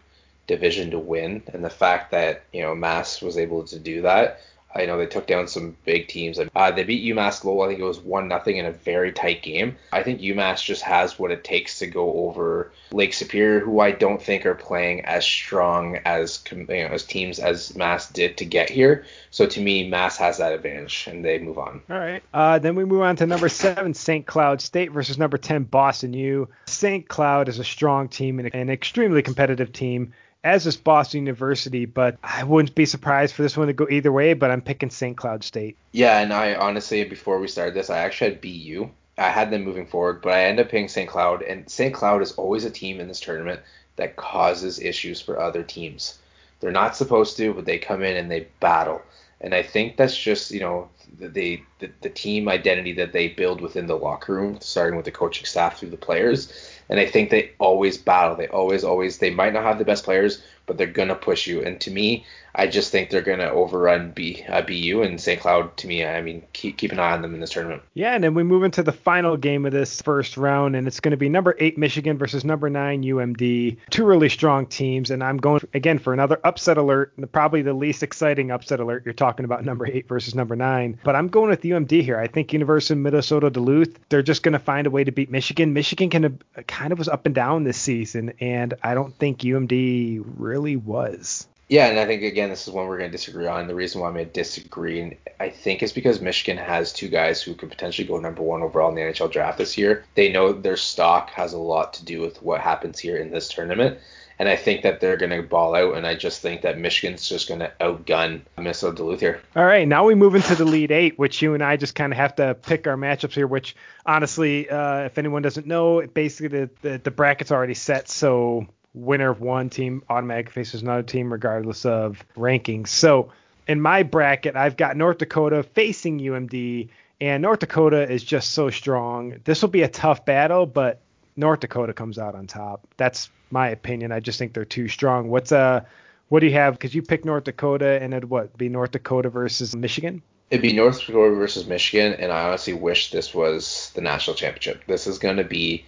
division 0.46 0.90
to 0.90 0.98
win, 0.98 1.42
and 1.52 1.64
the 1.64 1.70
fact 1.70 2.11
that 2.11 2.42
you 2.52 2.62
know 2.62 2.74
Mass 2.74 3.22
was 3.22 3.38
able 3.38 3.64
to 3.64 3.78
do 3.78 4.02
that, 4.02 4.40
I 4.74 4.87
know 4.87 4.98
they 4.98 5.06
took 5.06 5.26
down 5.26 5.48
some 5.48 5.76
big 5.85 6.08
teams. 6.08 6.38
Uh, 6.38 6.70
they 6.70 6.85
beat 6.85 7.04
UMass 7.14 7.44
Lowell. 7.44 7.62
I 7.62 7.68
think 7.68 7.80
it 7.80 7.85
was 7.85 8.00
one 8.00 8.28
nothing 8.28 8.56
in 8.56 8.66
a 8.66 8.72
very 8.72 9.12
tight 9.12 9.42
game. 9.42 9.76
I 9.92 10.02
think 10.02 10.20
UMass 10.20 10.64
just 10.64 10.82
has 10.82 11.18
what 11.18 11.30
it 11.30 11.44
takes 11.44 11.78
to 11.80 11.87
go 11.87 12.12
over 12.26 12.72
Lake 12.90 13.14
Superior, 13.14 13.61
who 13.61 13.80
I 13.80 13.90
don't 13.90 14.22
think 14.22 14.46
are 14.46 14.54
playing 14.54 15.04
as 15.04 15.24
strong 15.24 15.96
as 16.04 16.42
you 16.50 16.64
know, 16.66 16.74
as 16.74 17.04
teams 17.04 17.38
as 17.38 17.76
Mass 17.76 18.11
did 18.11 18.37
to 18.38 18.44
get 18.44 18.70
here. 18.70 19.04
So 19.30 19.46
to 19.46 19.61
me, 19.61 19.88
Mass 19.88 20.16
has 20.18 20.38
that 20.38 20.52
advantage, 20.52 21.06
and 21.06 21.24
they 21.24 21.38
move 21.38 21.58
on. 21.58 21.82
All 21.90 21.98
right. 21.98 22.22
Uh, 22.32 22.58
then 22.58 22.74
we 22.74 22.85
move 22.85 23.02
on 23.02 23.16
to 23.16 23.26
number 23.26 23.48
seven, 23.48 23.94
St. 23.94 24.26
Cloud 24.26 24.61
State 24.61 24.92
versus 24.92 25.18
number 25.18 25.38
ten, 25.38 25.64
Boston 25.64 26.14
U. 26.14 26.48
St. 26.66 27.08
Cloud 27.08 27.48
is 27.48 27.58
a 27.58 27.64
strong 27.64 28.08
team 28.08 28.38
and 28.38 28.54
an 28.54 28.70
extremely 28.70 29.22
competitive 29.22 29.72
team 29.72 30.12
as 30.44 30.66
is 30.66 30.76
Boston 30.76 31.20
University, 31.20 31.85
but 31.85 32.16
I 32.22 32.44
wouldn't 32.44 32.74
be 32.74 32.87
surprised 32.87 33.35
for 33.35 33.42
this 33.42 33.57
one 33.57 33.68
to 33.68 33.72
go 33.72 33.87
either 33.88 34.11
way, 34.11 34.35
but 34.35 34.50
I'm 34.50 34.61
picking 34.61 34.90
St. 34.90 35.16
Cloud 35.16 35.44
State. 35.44 35.76
Yeah, 35.92 36.20
and 36.20 36.33
I 36.33 36.55
honestly, 36.55 37.05
before 37.05 37.38
we 37.38 37.48
started 37.48 37.74
this, 37.74 37.90
I 37.90 37.98
actually 37.98 38.31
had 38.31 38.40
BU. 38.40 38.90
I 39.18 39.28
had 39.28 39.50
them 39.50 39.62
moving 39.62 39.87
forward, 39.87 40.20
but 40.22 40.33
I 40.33 40.44
end 40.44 40.59
up 40.59 40.68
picking 40.68 40.88
St. 40.88 41.09
Cloud, 41.09 41.42
and 41.42 41.68
St. 41.70 41.94
Cloud 41.94 42.22
is 42.22 42.33
always 42.33 42.64
a 42.64 42.70
team 42.70 42.98
in 42.98 43.09
this 43.09 43.20
tournament 43.20 43.61
that 43.96 44.16
causes 44.16 44.81
issues 44.81 45.20
for 45.20 45.38
other 45.38 45.62
teams. 45.62 46.18
They're 46.61 46.72
not 46.72 46.96
supposed 46.96 47.37
to, 47.37 47.52
but 47.52 47.64
they 47.64 47.78
come 47.78 48.02
in 48.02 48.16
and 48.16 48.31
they 48.31 48.48
battle. 48.59 49.02
And 49.40 49.55
I 49.55 49.62
think 49.62 49.96
that's 49.96 50.16
just, 50.16 50.50
you 50.50 50.61
know, 50.61 50.88
the, 51.18 51.61
the, 51.78 51.90
the 52.00 52.09
team 52.09 52.48
identity 52.48 52.92
that 52.94 53.12
they 53.12 53.28
build 53.28 53.61
within 53.61 53.87
the 53.87 53.96
locker 53.96 54.35
room, 54.35 54.59
starting 54.61 54.96
with 54.96 55.05
the 55.05 55.11
coaching 55.11 55.44
staff 55.44 55.78
through 55.78 55.90
the 55.90 55.96
players 55.96 56.71
and 56.88 57.00
I 57.00 57.06
think 57.06 57.30
they 57.30 57.52
always 57.58 57.96
battle. 57.98 58.36
They 58.36 58.48
always, 58.48 58.84
always, 58.84 59.18
they 59.18 59.30
might 59.30 59.52
not 59.52 59.64
have 59.64 59.78
the 59.78 59.84
best 59.84 60.04
players, 60.04 60.42
but 60.66 60.78
they're 60.78 60.86
gonna 60.86 61.14
push 61.14 61.46
you. 61.46 61.62
And 61.62 61.80
to 61.80 61.90
me, 61.90 62.24
I 62.54 62.66
just 62.66 62.92
think 62.92 63.10
they're 63.10 63.22
gonna 63.22 63.48
overrun 63.48 64.10
B, 64.10 64.44
uh, 64.48 64.62
BU 64.62 65.02
and 65.02 65.20
St. 65.20 65.40
Cloud. 65.40 65.76
To 65.78 65.86
me, 65.86 66.04
I 66.04 66.20
mean, 66.20 66.42
keep 66.52 66.76
keep 66.76 66.92
an 66.92 66.98
eye 66.98 67.12
on 67.12 67.22
them 67.22 67.34
in 67.34 67.40
this 67.40 67.50
tournament. 67.50 67.82
Yeah, 67.94 68.14
and 68.14 68.22
then 68.22 68.34
we 68.34 68.42
move 68.42 68.62
into 68.62 68.82
the 68.82 68.92
final 68.92 69.36
game 69.36 69.64
of 69.64 69.72
this 69.72 70.02
first 70.02 70.36
round, 70.36 70.76
and 70.76 70.86
it's 70.86 71.00
going 71.00 71.12
to 71.12 71.16
be 71.16 71.28
number 71.28 71.56
eight 71.58 71.78
Michigan 71.78 72.18
versus 72.18 72.44
number 72.44 72.68
nine 72.68 73.02
UMD. 73.02 73.78
Two 73.90 74.04
really 74.04 74.28
strong 74.28 74.66
teams, 74.66 75.10
and 75.10 75.24
I'm 75.24 75.38
going 75.38 75.60
again 75.74 75.98
for 75.98 76.12
another 76.12 76.40
upset 76.44 76.78
alert. 76.78 77.12
Probably 77.32 77.62
the 77.62 77.72
least 77.72 78.02
exciting 78.02 78.50
upset 78.50 78.80
alert. 78.80 79.04
You're 79.04 79.14
talking 79.14 79.44
about 79.44 79.64
number 79.64 79.86
eight 79.86 80.08
versus 80.08 80.34
number 80.34 80.56
nine, 80.56 80.98
but 81.04 81.16
I'm 81.16 81.28
going 81.28 81.50
with 81.50 81.62
UMD 81.62 82.02
here. 82.02 82.18
I 82.18 82.26
think 82.26 82.52
University 82.52 82.94
of 82.94 82.98
Minnesota 82.98 83.50
Duluth, 83.50 83.98
they're 84.08 84.22
just 84.22 84.42
going 84.42 84.52
to 84.52 84.58
find 84.58 84.86
a 84.86 84.90
way 84.90 85.04
to 85.04 85.12
beat 85.12 85.30
Michigan. 85.30 85.72
Michigan 85.72 86.10
can 86.10 86.38
kind 86.66 86.92
of 86.92 86.98
was 86.98 87.08
up 87.08 87.26
and 87.26 87.34
down 87.34 87.64
this 87.64 87.78
season, 87.78 88.34
and 88.40 88.74
I 88.82 88.94
don't 88.94 89.14
think 89.16 89.40
UMD 89.40 90.22
really 90.36 90.76
was. 90.76 91.48
Yeah, 91.72 91.87
and 91.87 91.98
I 91.98 92.04
think 92.04 92.22
again 92.22 92.50
this 92.50 92.68
is 92.68 92.74
one 92.74 92.87
we're 92.87 92.98
going 92.98 93.11
to 93.11 93.16
disagree 93.16 93.46
on. 93.46 93.66
The 93.66 93.74
reason 93.74 94.02
why 94.02 94.08
I'm 94.08 94.12
going 94.12 94.26
to 94.26 94.30
disagree, 94.30 95.16
I 95.40 95.48
think, 95.48 95.82
is 95.82 95.90
because 95.90 96.20
Michigan 96.20 96.62
has 96.62 96.92
two 96.92 97.08
guys 97.08 97.40
who 97.40 97.54
could 97.54 97.70
potentially 97.70 98.06
go 98.06 98.18
number 98.18 98.42
one 98.42 98.61
overall 98.61 98.90
in 98.90 98.94
the 98.94 99.00
NHL 99.00 99.32
draft 99.32 99.56
this 99.56 99.78
year. 99.78 100.04
They 100.14 100.30
know 100.30 100.52
their 100.52 100.76
stock 100.76 101.30
has 101.30 101.54
a 101.54 101.58
lot 101.58 101.94
to 101.94 102.04
do 102.04 102.20
with 102.20 102.42
what 102.42 102.61
happens 102.61 102.98
here 102.98 103.16
in 103.16 103.30
this 103.30 103.48
tournament, 103.48 103.96
and 104.38 104.50
I 104.50 104.56
think 104.56 104.82
that 104.82 105.00
they're 105.00 105.16
going 105.16 105.30
to 105.30 105.42
ball 105.42 105.74
out. 105.74 105.96
And 105.96 106.06
I 106.06 106.14
just 106.14 106.42
think 106.42 106.61
that 106.61 106.78
Michigan's 106.78 107.26
just 107.26 107.48
going 107.48 107.61
to 107.61 107.72
outgun 107.80 108.42
Minnesota 108.58 108.96
Duluth 108.96 109.20
here. 109.20 109.40
All 109.56 109.64
right, 109.64 109.88
now 109.88 110.04
we 110.04 110.14
move 110.14 110.35
into 110.35 110.54
the 110.54 110.66
lead 110.66 110.90
eight, 110.90 111.18
which 111.18 111.40
you 111.40 111.54
and 111.54 111.62
I 111.62 111.78
just 111.78 111.94
kind 111.94 112.12
of 112.12 112.18
have 112.18 112.37
to 112.37 112.52
pick 112.52 112.87
our 112.87 112.98
matchups 112.98 113.32
here. 113.32 113.46
Which 113.46 113.76
honestly, 114.04 114.68
uh, 114.68 115.04
if 115.04 115.16
anyone 115.16 115.40
doesn't 115.40 115.66
know, 115.66 116.06
basically 116.06 116.48
the, 116.48 116.70
the 116.82 116.98
the 116.98 117.11
bracket's 117.11 117.50
already 117.50 117.72
set, 117.72 118.11
so 118.11 118.66
winner 118.94 119.31
of 119.31 119.40
one 119.40 119.70
team 119.70 120.02
automatically 120.09 120.52
faces 120.52 120.83
another 120.83 121.02
team 121.02 121.33
regardless 121.33 121.85
of 121.85 122.24
rankings. 122.37 122.88
So 122.88 123.33
in 123.66 123.81
my 123.81 124.02
bracket, 124.02 124.57
I've 124.57 124.76
got 124.76 124.96
North 124.96 125.18
Dakota 125.18 125.62
facing 125.62 126.18
UMD, 126.18 126.88
and 127.20 127.42
North 127.42 127.61
Dakota 127.61 128.11
is 128.11 128.22
just 128.22 128.52
so 128.52 128.70
strong. 128.70 129.40
This 129.44 129.62
will 129.62 129.68
be 129.68 129.83
a 129.83 129.88
tough 129.88 130.24
battle, 130.24 130.66
but 130.66 131.00
North 131.37 131.61
Dakota 131.61 131.92
comes 131.92 132.18
out 132.18 132.35
on 132.35 132.46
top. 132.46 132.87
That's 132.96 133.31
my 133.50 133.68
opinion. 133.68 134.12
I 134.12 134.20
just 134.20 134.38
think 134.38 134.52
they're 134.55 134.64
too 134.64 134.88
strong. 134.88 135.28
What's 135.28 135.52
uh 135.52 135.85
what 136.28 136.40
do 136.40 136.46
you 136.46 136.55
have? 136.55 136.74
Because 136.74 136.94
you 136.94 137.02
picked 137.02 137.26
North 137.26 137.44
Dakota, 137.44 138.00
and 138.02 138.14
it'd 138.14 138.28
what 138.28 138.57
be 138.57 138.68
North 138.68 138.92
Dakota 138.92 139.28
versus 139.28 139.76
Michigan? 139.76 140.22
It'd 140.50 140.62
be 140.62 140.72
North 140.72 141.00
Dakota 141.00 141.35
versus 141.35 141.66
Michigan, 141.66 142.14
and 142.14 142.33
I 142.33 142.48
honestly 142.48 142.72
wish 142.72 143.11
this 143.11 143.35
was 143.35 143.90
the 143.94 144.00
national 144.00 144.37
championship. 144.37 144.83
This 144.87 145.07
is 145.07 145.18
going 145.18 145.37
to 145.37 145.44
be 145.44 145.85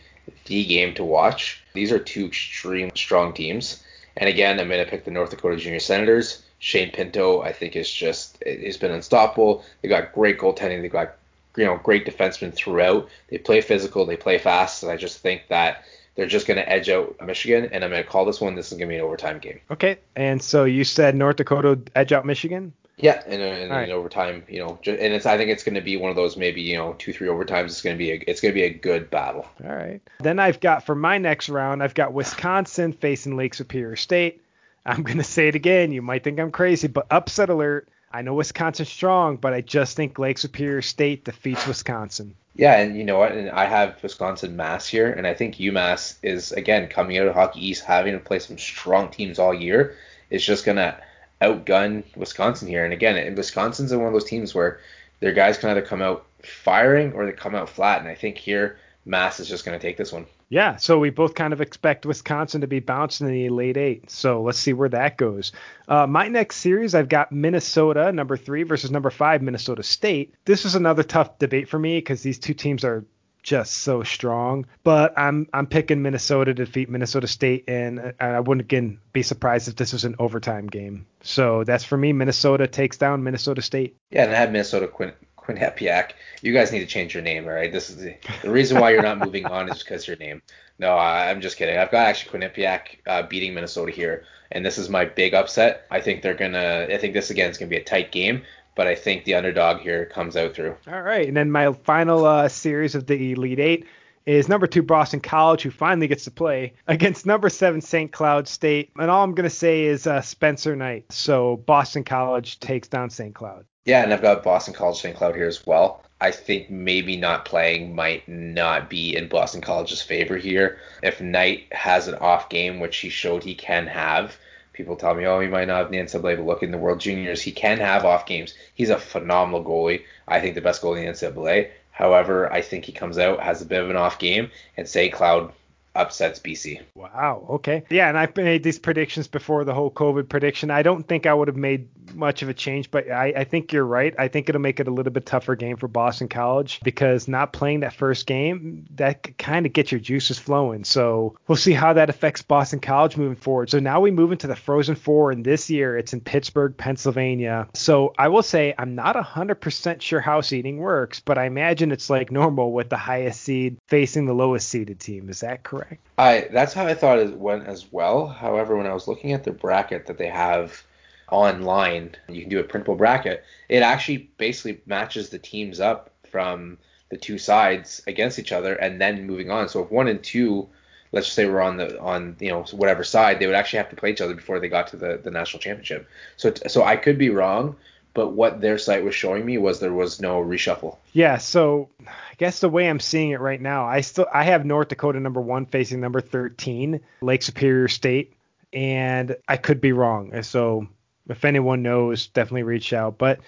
the 0.47 0.65
game 0.65 0.95
to 0.95 1.05
watch. 1.05 1.63
These 1.73 1.93
are 1.93 1.99
two 1.99 2.27
extreme 2.27 2.91
strong 2.95 3.33
teams. 3.33 3.83
And 4.17 4.29
again, 4.29 4.61
I'm 4.61 4.69
going 4.69 4.85
to 4.85 4.91
pick 4.91 5.05
the 5.05 5.11
North 5.11 5.31
Dakota 5.31 5.57
Junior 5.57 5.81
Senators. 5.81 6.43
Shane 6.61 6.93
Pinto, 6.93 7.43
I 7.43 7.53
think, 7.53 7.77
is 7.77 7.91
just—he's 7.93 8.79
been 8.79 8.93
unstoppable. 8.93 9.65
They 9.83 9.89
got 9.89 10.13
great 10.15 10.39
goaltending. 10.39 10.81
They 10.81 10.89
got 10.89 11.17
you 11.57 11.65
know 11.65 11.77
great 11.77 12.07
defensemen 12.07 12.55
throughout. 12.55 13.09
They 13.29 13.39
play 13.39 13.61
physical. 13.61 14.07
They 14.07 14.17
play 14.17 14.39
fast. 14.39 14.83
And 14.83 14.91
I 14.91 14.97
just 14.97 15.19
think 15.19 15.49
that 15.49 15.85
they're 16.15 16.27
just 16.27 16.47
going 16.47 16.57
to 16.57 16.69
edge 16.69 16.89
out 16.89 17.17
Michigan. 17.25 17.69
And 17.73 17.85
I'm 17.85 17.91
going 17.91 18.03
to 18.03 18.09
call 18.09 18.25
this 18.25 18.41
one. 18.41 18.55
This 18.55 18.73
is 18.73 18.79
going 18.79 18.89
to 18.89 18.93
be 18.93 18.97
an 18.97 19.03
overtime 19.03 19.41
game. 19.41 19.61
Okay. 19.71 19.99
And 20.17 20.41
so 20.41 20.65
you 20.65 20.85
said 20.85 21.15
North 21.17 21.37
Dakota 21.37 21.79
edge 21.95 22.13
out 22.13 22.25
Michigan. 22.25 22.73
Yeah, 22.96 23.22
and, 23.26 23.42
uh, 23.42 23.44
and, 23.44 23.70
right. 23.70 23.90
overtime, 23.90 24.44
you 24.48 24.61
know, 24.61 24.78
and 24.87 25.12
it's 25.12 25.26
I 25.26 25.37
think 25.37 25.50
it's 25.50 25.64
going 25.64 25.74
to 25.74 25.80
be 25.80 25.96
one 25.96 26.11
of 26.11 26.16
those 26.16 26.37
maybe 26.37 26.62
you 26.62 26.76
know 26.76 26.94
two 26.98 27.12
three 27.12 27.28
overtimes. 27.28 27.66
It's 27.66 27.83
going 27.83 27.96
to 27.96 27.98
be 27.98 28.12
a 28.12 28.24
it's 28.26 28.40
going 28.40 28.52
to 28.52 28.54
be 28.54 28.64
a 28.64 28.72
good 28.72 29.11
battle. 29.11 29.46
All 29.64 29.74
right. 29.74 30.00
Then 30.20 30.38
I've 30.38 30.61
got 30.61 30.87
for 30.87 30.94
my 30.94 31.18
next 31.18 31.48
round, 31.48 31.83
I've 31.83 31.94
got 31.94 32.12
Wisconsin 32.12 32.92
facing 32.92 33.37
Lake 33.37 33.54
Superior 33.54 33.96
State. 33.96 34.42
I'm 34.87 35.02
going 35.02 35.18
to 35.18 35.24
say 35.24 35.48
it 35.48 35.54
again. 35.54 35.92
You 35.92 36.02
might 36.02 36.22
think 36.22 36.38
I'm 36.38 36.52
crazy, 36.52 36.88
but 36.88 37.07
upset 37.11 37.50
alert. 37.50 37.88
I 38.12 38.22
know 38.22 38.35
Wisconsin's 38.35 38.90
strong, 38.90 39.38
but 39.38 39.52
I 39.52 39.61
just 39.61 39.96
think 39.96 40.18
Lake 40.20 40.38
Superior 40.38 40.83
State 40.83 41.24
defeats 41.24 41.66
Wisconsin. 41.66 42.37
Yeah, 42.54 42.78
and 42.78 42.96
you 42.96 43.02
know 43.02 43.18
what? 43.18 43.33
And 43.33 43.50
I 43.50 43.64
have 43.64 44.00
Wisconsin 44.00 44.57
Mass 44.57 44.87
here, 44.87 45.11
and 45.11 45.26
I 45.26 45.35
think 45.35 45.57
UMass 45.57 46.16
is 46.22 46.52
again 46.52 46.87
coming 46.87 47.18
out 47.18 47.26
of 47.26 47.35
Hockey 47.35 47.66
East, 47.66 47.83
having 47.83 48.12
to 48.12 48.20
play 48.20 48.38
some 48.38 48.57
strong 48.57 49.11
teams 49.11 49.40
all 49.40 49.52
year. 49.52 49.96
It's 50.30 50.44
just 50.44 50.64
gonna 50.64 50.96
outgun 51.44 52.04
Wisconsin 52.16 52.68
here. 52.68 52.85
And 52.85 52.92
again, 52.92 53.35
Wisconsin's 53.35 53.94
one 53.94 54.07
of 54.07 54.12
those 54.12 54.24
teams 54.24 54.54
where 54.54 54.80
their 55.20 55.33
guys 55.33 55.59
can 55.59 55.70
either 55.70 55.83
come 55.83 56.02
out 56.02 56.26
firing 56.42 57.12
or 57.12 57.26
they 57.26 57.33
come 57.33 57.54
out 57.54 57.68
flat. 57.68 58.00
And 58.00 58.09
I 58.09 58.14
think 58.14 58.38
here 58.38 58.78
Mass 59.04 59.40
is 59.40 59.48
just 59.48 59.64
going 59.64 59.78
to 59.78 59.83
take 59.83 59.96
this 59.96 60.12
one. 60.12 60.26
Yeah, 60.50 60.76
so 60.76 60.98
we 60.98 61.11
both 61.11 61.35
kind 61.35 61.52
of 61.52 61.61
expect 61.61 62.07
Wisconsin 62.07 62.61
to 62.61 62.66
be 62.66 62.78
bouncing 62.78 63.26
in 63.26 63.33
the 63.33 63.48
late 63.48 63.76
eight. 63.76 64.11
So 64.11 64.42
let's 64.42 64.59
see 64.59 64.72
where 64.72 64.90
that 64.90 65.16
goes. 65.16 65.52
Uh, 65.88 66.07
my 66.07 66.28
next 66.28 66.57
series, 66.57 66.94
I've 66.94 67.09
got 67.09 67.33
Minnesota, 67.33 68.12
number 68.12 68.37
three, 68.37 68.62
versus 68.62 68.90
number 68.90 69.11
five, 69.11 69.42
Minnesota 69.42 69.83
State. 69.83 70.35
This 70.44 70.64
is 70.64 70.74
another 70.74 71.02
tough 71.02 71.38
debate 71.38 71.68
for 71.68 71.78
me 71.78 71.98
because 71.98 72.22
these 72.22 72.38
two 72.38 72.54
teams 72.54 72.85
are 72.85 73.04
just 73.44 73.74
so 73.74 74.02
strong. 74.02 74.66
But 74.83 75.16
I'm 75.16 75.46
I'm 75.54 75.68
picking 75.68 76.02
Minnesota 76.02 76.52
to 76.52 76.64
defeat 76.64 76.88
Minnesota 76.88 77.28
State, 77.28 77.64
and 77.68 78.14
I 78.18 78.40
wouldn't 78.40 78.64
again 78.64 78.98
be 79.12 79.22
surprised 79.22 79.68
if 79.68 79.76
this 79.76 79.92
was 79.92 80.04
an 80.04 80.16
overtime 80.18 80.66
game. 80.66 81.07
So 81.22 81.62
that's 81.62 81.85
for 81.85 81.96
me. 81.96 82.12
Minnesota 82.12 82.66
takes 82.66 82.96
down 82.96 83.22
Minnesota 83.22 83.62
State. 83.62 83.96
Yeah, 84.11 84.24
and 84.24 84.33
I 84.33 84.37
have 84.37 84.50
Minnesota 84.50 84.88
Quin- 84.88 85.12
Quinnipiac. 85.38 86.12
You 86.42 86.52
guys 86.52 86.72
need 86.72 86.80
to 86.80 86.87
change 86.87 87.14
your 87.14 87.22
name, 87.22 87.44
all 87.44 87.52
right? 87.52 87.70
This 87.70 87.90
is 87.90 87.96
the, 87.98 88.16
the 88.42 88.50
reason 88.50 88.80
why 88.80 88.90
you're 88.90 89.02
not 89.02 89.18
moving 89.18 89.46
on 89.46 89.70
is 89.70 89.83
because 89.83 90.09
your 90.09 90.16
name. 90.16 90.42
No, 90.78 90.96
I'm 90.96 91.40
just 91.40 91.57
kidding. 91.57 91.78
I've 91.78 91.92
got 91.92 92.09
actually 92.09 92.40
Quinnipiac 92.40 92.80
uh, 93.07 93.22
beating 93.22 93.54
Minnesota 93.54 93.92
here, 93.92 94.24
and 94.50 94.66
this 94.66 94.78
is 94.78 94.88
my 94.88 95.04
big 95.04 95.35
upset. 95.35 95.87
I 95.90 96.00
think 96.00 96.22
they're 96.22 96.35
gonna. 96.35 96.88
I 96.90 96.96
think 96.96 97.14
this 97.14 97.30
again 97.30 97.50
is 97.50 97.59
gonna 97.59 97.68
be 97.68 97.76
a 97.76 97.85
tight 97.85 98.11
game 98.11 98.42
but 98.75 98.87
I 98.87 98.95
think 98.95 99.25
the 99.25 99.35
underdog 99.35 99.81
here 99.81 100.07
comes 100.07 100.37
out 100.37 100.55
through. 100.55 100.77
All 100.87 101.03
right, 101.03 101.27
and 101.27 101.37
then 101.37 101.51
my 101.51 101.73
final 101.73 102.25
uh, 102.25 102.49
series 102.49 102.95
of 102.95 103.07
the 103.07 103.33
Elite 103.33 103.61
Eight 103.61 103.87
is 104.27 104.49
number 104.49 104.67
two 104.67 104.83
Boston 104.83 105.21
College, 105.21 105.63
who 105.63 105.71
finally 105.71 106.09
gets 106.09 106.25
to 106.25 106.31
play 106.31 106.73
against 106.87 107.27
number 107.27 107.49
seven 107.49 107.81
St. 107.81 108.11
Cloud 108.13 108.49
State. 108.49 108.91
And 108.99 109.11
all 109.11 109.23
I'm 109.23 109.35
going 109.35 109.49
to 109.49 109.55
say 109.55 109.85
is 109.85 110.07
uh, 110.07 110.21
Spencer 110.23 110.75
Knight. 110.75 111.13
So 111.13 111.59
Boston 111.59 112.05
College 112.05 112.59
takes 112.61 112.89
down 112.89 113.11
St. 113.11 113.35
Cloud. 113.35 113.67
Yeah, 113.85 114.03
and 114.03 114.15
I've 114.15 114.23
got 114.23 114.43
Boston 114.43 114.73
College 114.73 114.99
St. 114.99 115.17
Cloud 115.17 115.37
here 115.37 115.47
as 115.47 115.67
well. 115.67 116.03
I 116.21 116.31
think 116.31 116.71
maybe 116.71 117.17
not 117.17 117.45
playing 117.45 117.95
might 117.95 118.27
not 118.27 118.89
be 118.89 119.15
in 119.15 119.29
Boston 119.29 119.61
College's 119.61 120.01
favor 120.01 120.39
here. 120.39 120.79
If 121.03 121.21
Knight 121.21 121.67
has 121.73 122.09
an 122.09 122.15
off 122.15 122.49
game, 122.49 122.81
which 122.81 122.97
he 122.97 123.11
showed 123.11 123.43
he 123.43 123.55
can 123.55 123.87
have, 123.89 124.39
people 124.75 124.97
tell 124.97 125.15
me, 125.15 125.25
oh, 125.25 125.41
he 125.41 125.49
might 125.49 125.69
not 125.69 125.79
have 125.79 125.91
NCAA, 125.91 126.37
but 126.37 126.45
look 126.47 126.63
in 126.63 126.71
the 126.71 126.79
World 126.79 127.01
Juniors, 127.01 127.41
he 127.41 127.53
can 127.53 127.79
have 127.79 128.05
off 128.05 128.27
games. 128.27 128.55
He's 128.75 128.91
a 128.91 128.99
phenomenal 128.99 129.65
goalie. 129.65 130.03
I 130.29 130.41
think 130.41 130.55
the 130.55 130.61
best 130.61 130.83
goalie 130.83 131.05
in 131.07 131.13
NCAA. 131.13 131.71
However, 131.93 132.53
I 132.53 132.61
think 132.61 132.85
he 132.85 132.93
comes 132.93 133.19
out, 133.19 133.41
has 133.41 133.63
a 133.63 133.67
bit 133.67 133.81
of 133.81 133.89
an 133.89 133.97
off 133.97 134.19
game, 134.19 134.51
and 134.77 134.87
St. 134.87 135.13
Cloud 135.13 135.53
upsets 135.94 136.40
BC. 136.40 136.80
Wow. 136.94 137.46
Okay. 137.50 137.85
Yeah, 137.90 138.09
and 138.09 138.18
I've 138.18 138.37
made 138.37 138.62
these 138.62 138.78
predictions 138.78 139.28
before 139.28 139.64
the 139.64 139.74
whole 139.74 139.90
COVID 139.90 140.28
prediction. 140.28 140.70
I 140.70 140.83
don't 140.83 141.07
think 141.07 141.26
I 141.26 141.35
would 141.35 141.48
have 141.48 141.57
made 141.57 141.88
much 142.14 142.42
of 142.42 142.48
a 142.48 142.54
change, 142.54 142.90
but 142.90 143.11
I, 143.11 143.33
I 143.37 143.44
think 143.44 143.72
you're 143.72 143.87
right. 143.87 144.14
I 144.18 144.28
think 144.28 144.48
it'll 144.48 144.61
make 144.61 144.80
it 144.80 144.88
a 144.88 144.90
little 144.90 145.12
bit 145.12 145.26
tougher 145.26 145.57
game 145.57 145.76
for 145.76 145.88
Boston 145.88 146.28
College 146.28 146.80
because 146.83 147.28
not 147.28 147.52
playing 147.52 147.80
that 147.80 147.94
first 147.94 148.26
game, 148.26 148.87
that 148.96 149.38
kind 149.38 149.66
of 149.66 149.72
gets 149.72 149.92
your 149.92 150.00
juices 150.00 150.38
flowing. 150.38 150.85
So 150.85 151.37
we'll 151.46 151.57
see 151.57 151.72
how 151.72 151.92
that 151.94 152.11
affects 152.11 152.42
Boston 152.42 152.80
College 152.80 153.16
moving 153.16 153.37
forward. 153.37 153.70
So 153.70 153.78
now 153.78 154.00
we 154.00 154.11
move 154.11 154.33
into 154.33 154.46
the 154.46 154.57
Frozen 154.57 154.96
Four, 154.96 155.30
and 155.30 155.44
this 155.44 155.70
year 155.70 155.96
it's 155.96 156.12
in 156.12 156.20
Pittsburgh, 156.20 156.76
Pennsylvania. 156.76 157.68
So 157.74 158.14
I 158.18 158.28
will 158.28 158.42
say 158.42 158.74
I'm 158.76 158.94
not 158.94 159.16
100% 159.16 160.00
sure 160.00 160.20
how 160.20 160.40
seeding 160.40 160.78
works, 160.78 161.20
but 161.20 161.38
I 161.38 161.46
imagine 161.46 161.92
it's 161.92 162.11
like 162.11 162.30
normal 162.30 162.72
with 162.72 162.90
the 162.90 162.96
highest 162.96 163.42
seed 163.42 163.78
facing 163.88 164.26
the 164.26 164.35
lowest 164.35 164.68
seeded 164.68 165.00
team. 165.00 165.28
Is 165.28 165.40
that 165.40 165.62
correct? 165.62 165.84
I 166.18 166.49
that's 166.53 166.73
how 166.73 166.87
I 166.87 166.94
thought 166.94 167.18
it 167.18 167.37
went 167.37 167.66
as 167.66 167.92
well. 167.92 168.27
However, 168.27 168.77
when 168.77 168.87
I 168.87 168.94
was 168.94 169.09
looking 169.09 169.33
at 169.33 169.44
the 169.44 169.53
bracket 169.53 170.07
that 170.07 170.18
they 170.18 170.29
have 170.29 170.85
online, 171.31 172.14
you 172.29 172.42
can 172.42 172.51
do 172.51 172.61
a 172.61 172.64
printable 172.64 172.97
bracket. 172.97 173.44
It 173.68 173.83
actually 173.83 174.31
basically 174.38 174.81
matches 174.87 175.31
the 175.31 175.38
teams 175.38 175.81
up 175.81 176.11
from 176.31 176.79
the 177.11 177.16
two 177.16 177.38
sides 177.38 178.03
against 178.07 178.38
each 178.38 178.53
other 178.53 178.75
and 178.75 179.01
then 179.01 179.27
moving 179.27 179.51
on. 179.51 179.68
So 179.68 179.83
if 179.83 179.90
one 179.90 180.09
and 180.09 180.23
two, 180.23 180.68
let's 181.12 181.27
just 181.27 181.37
say 181.37 181.47
we're 181.47 181.61
on 181.61 181.77
the 181.77 182.01
on 182.01 182.37
you 182.40 182.51
know 182.51 182.64
whatever 182.73 183.05
side, 183.05 183.38
they 183.38 183.47
would 183.47 183.57
actually 183.57 183.79
have 183.79 183.90
to 183.90 183.97
play 183.97 184.11
each 184.11 184.20
other 184.20 184.35
before 184.35 184.61
they 184.61 184.68
got 184.68 184.88
to 184.88 184.97
the 184.97 185.20
the 185.23 185.31
national 185.31 185.61
championship. 185.61 186.09
So 186.37 186.53
so 186.66 186.85
I 186.85 186.97
could 186.97 187.18
be 187.18 187.31
wrong, 187.31 187.77
but 188.14 188.29
what 188.29 188.61
their 188.61 188.79
site 188.79 189.05
was 189.05 189.14
showing 189.14 189.44
me 189.44 189.59
was 189.59 189.81
there 189.81 189.92
was 189.92 190.20
no 190.20 190.42
reshuffle. 190.42 190.96
Yeah, 191.12 191.38
so 191.38 191.90
I 192.00 192.35
guess 192.38 192.61
the 192.61 192.68
way 192.68 192.88
I'm 192.88 193.00
seeing 193.00 193.31
it 193.31 193.40
right 193.40 193.61
now, 193.61 193.87
I 193.87 194.00
still 194.00 194.27
I 194.33 194.44
have 194.44 194.64
North 194.64 194.88
Dakota 194.88 195.20
number 195.20 195.40
1 195.40 195.66
facing 195.66 196.00
number 196.00 196.20
13, 196.20 197.00
Lake 197.20 197.42
Superior 197.42 197.88
State, 197.88 198.35
and 198.72 199.37
I 199.48 199.57
could 199.57 199.81
be 199.81 199.92
wrong. 199.92 200.42
So 200.42 200.87
if 201.29 201.44
anyone 201.44 201.83
knows, 201.83 202.29
definitely 202.29 202.62
reach 202.62 202.92
out. 202.92 203.18
But 203.18 203.40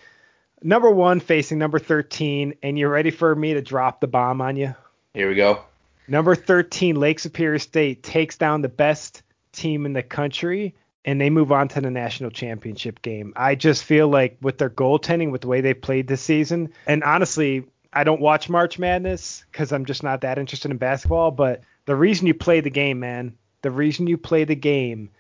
number 0.63 0.91
1 0.91 1.21
facing 1.21 1.59
number 1.59 1.79
13, 1.79 2.55
and 2.63 2.79
you're 2.79 2.91
ready 2.91 3.11
for 3.11 3.35
me 3.35 3.55
to 3.55 3.63
drop 3.63 4.01
the 4.01 4.09
bomb 4.09 4.41
on 4.41 4.57
you? 4.57 4.75
Here 5.15 5.29
we 5.29 5.37
go. 5.37 5.63
Number 6.09 6.35
13, 6.35 6.97
Lake 6.97 7.19
Superior 7.19 7.59
State 7.59 8.03
takes 8.03 8.37
down 8.37 8.63
the 8.63 8.69
best 8.69 9.23
team 9.53 9.87
in 9.87 9.93
the 9.93 10.03
country 10.03 10.75
and 11.07 11.21
they 11.21 11.31
move 11.31 11.53
on 11.53 11.69
to 11.69 11.81
the 11.81 11.91
national 11.91 12.31
championship 12.31 13.01
game. 13.01 13.33
I 13.37 13.55
just 13.55 13.85
feel 13.85 14.09
like 14.09 14.37
with 14.43 14.59
their 14.59 14.69
goaltending, 14.69 15.31
with 15.31 15.41
the 15.41 15.47
way 15.47 15.61
they 15.61 15.73
played 15.73 16.09
this 16.09 16.21
season, 16.21 16.73
and 16.87 17.05
honestly, 17.05 17.65
I 17.93 18.05
don't 18.05 18.21
watch 18.21 18.51
March 18.51 18.79
Madness 18.79 19.45
because 19.51 19.73
I'm 19.73 19.87
just 19.87 20.03
not 20.03 20.21
that 20.21 20.39
interested 20.39 20.71
in 20.71 20.77
basketball. 20.77 21.31
But 21.31 21.63
the 21.87 21.97
reason 21.97 22.27
you 22.27 22.35
play 22.35 22.61
the 22.61 22.69
game, 22.69 23.01
man, 23.01 23.35
the 23.63 23.71
reason 23.71 24.07
you 24.07 24.19
play 24.19 24.45
the 24.45 24.57
game 24.57 25.11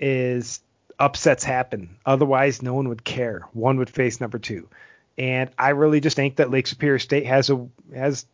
is 0.00 0.60
upsets 0.98 1.44
happen. 1.44 1.98
Otherwise, 2.06 2.62
no 2.62 2.72
one 2.74 2.88
would 2.88 3.04
care. 3.04 3.42
One 3.52 3.76
would 3.78 3.90
face 3.90 4.20
number 4.20 4.38
two. 4.38 4.68
And 5.18 5.50
I 5.58 5.70
really 5.70 6.00
just 6.00 6.16
think 6.16 6.36
that 6.36 6.50
Lake 6.50 6.66
Superior 6.66 6.98
State 6.98 7.26
has 7.26 7.50
a 7.50 7.66
has 7.94 8.24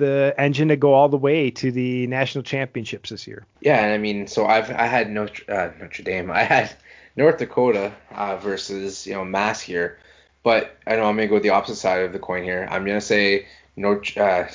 the 0.00 0.34
engine 0.36 0.68
to 0.68 0.76
go 0.76 0.92
all 0.94 1.08
the 1.08 1.16
way 1.16 1.50
to 1.52 1.70
the 1.70 2.08
national 2.08 2.42
championships 2.42 3.10
this 3.10 3.26
year. 3.26 3.46
Yeah, 3.60 3.84
and 3.84 3.92
I 3.92 3.98
mean, 3.98 4.26
so 4.26 4.46
I've 4.46 4.70
I 4.70 4.86
had 4.86 5.10
Notre, 5.10 5.44
uh, 5.48 5.70
Notre 5.78 6.02
Dame, 6.02 6.30
I 6.32 6.42
had 6.42 6.74
North 7.14 7.38
Dakota 7.38 7.92
uh, 8.10 8.36
versus 8.38 9.06
you 9.06 9.12
know 9.12 9.24
Mass 9.24 9.60
here, 9.60 9.98
but 10.42 10.76
I 10.86 10.96
know 10.96 11.04
I'm 11.04 11.14
gonna 11.14 11.28
go 11.28 11.34
with 11.34 11.44
the 11.44 11.50
opposite 11.50 11.76
side 11.76 12.02
of 12.02 12.12
the 12.12 12.18
coin 12.18 12.42
here. 12.42 12.66
I'm 12.70 12.84
gonna 12.84 13.00
say 13.00 13.46
North 13.76 14.16
uh, 14.16 14.48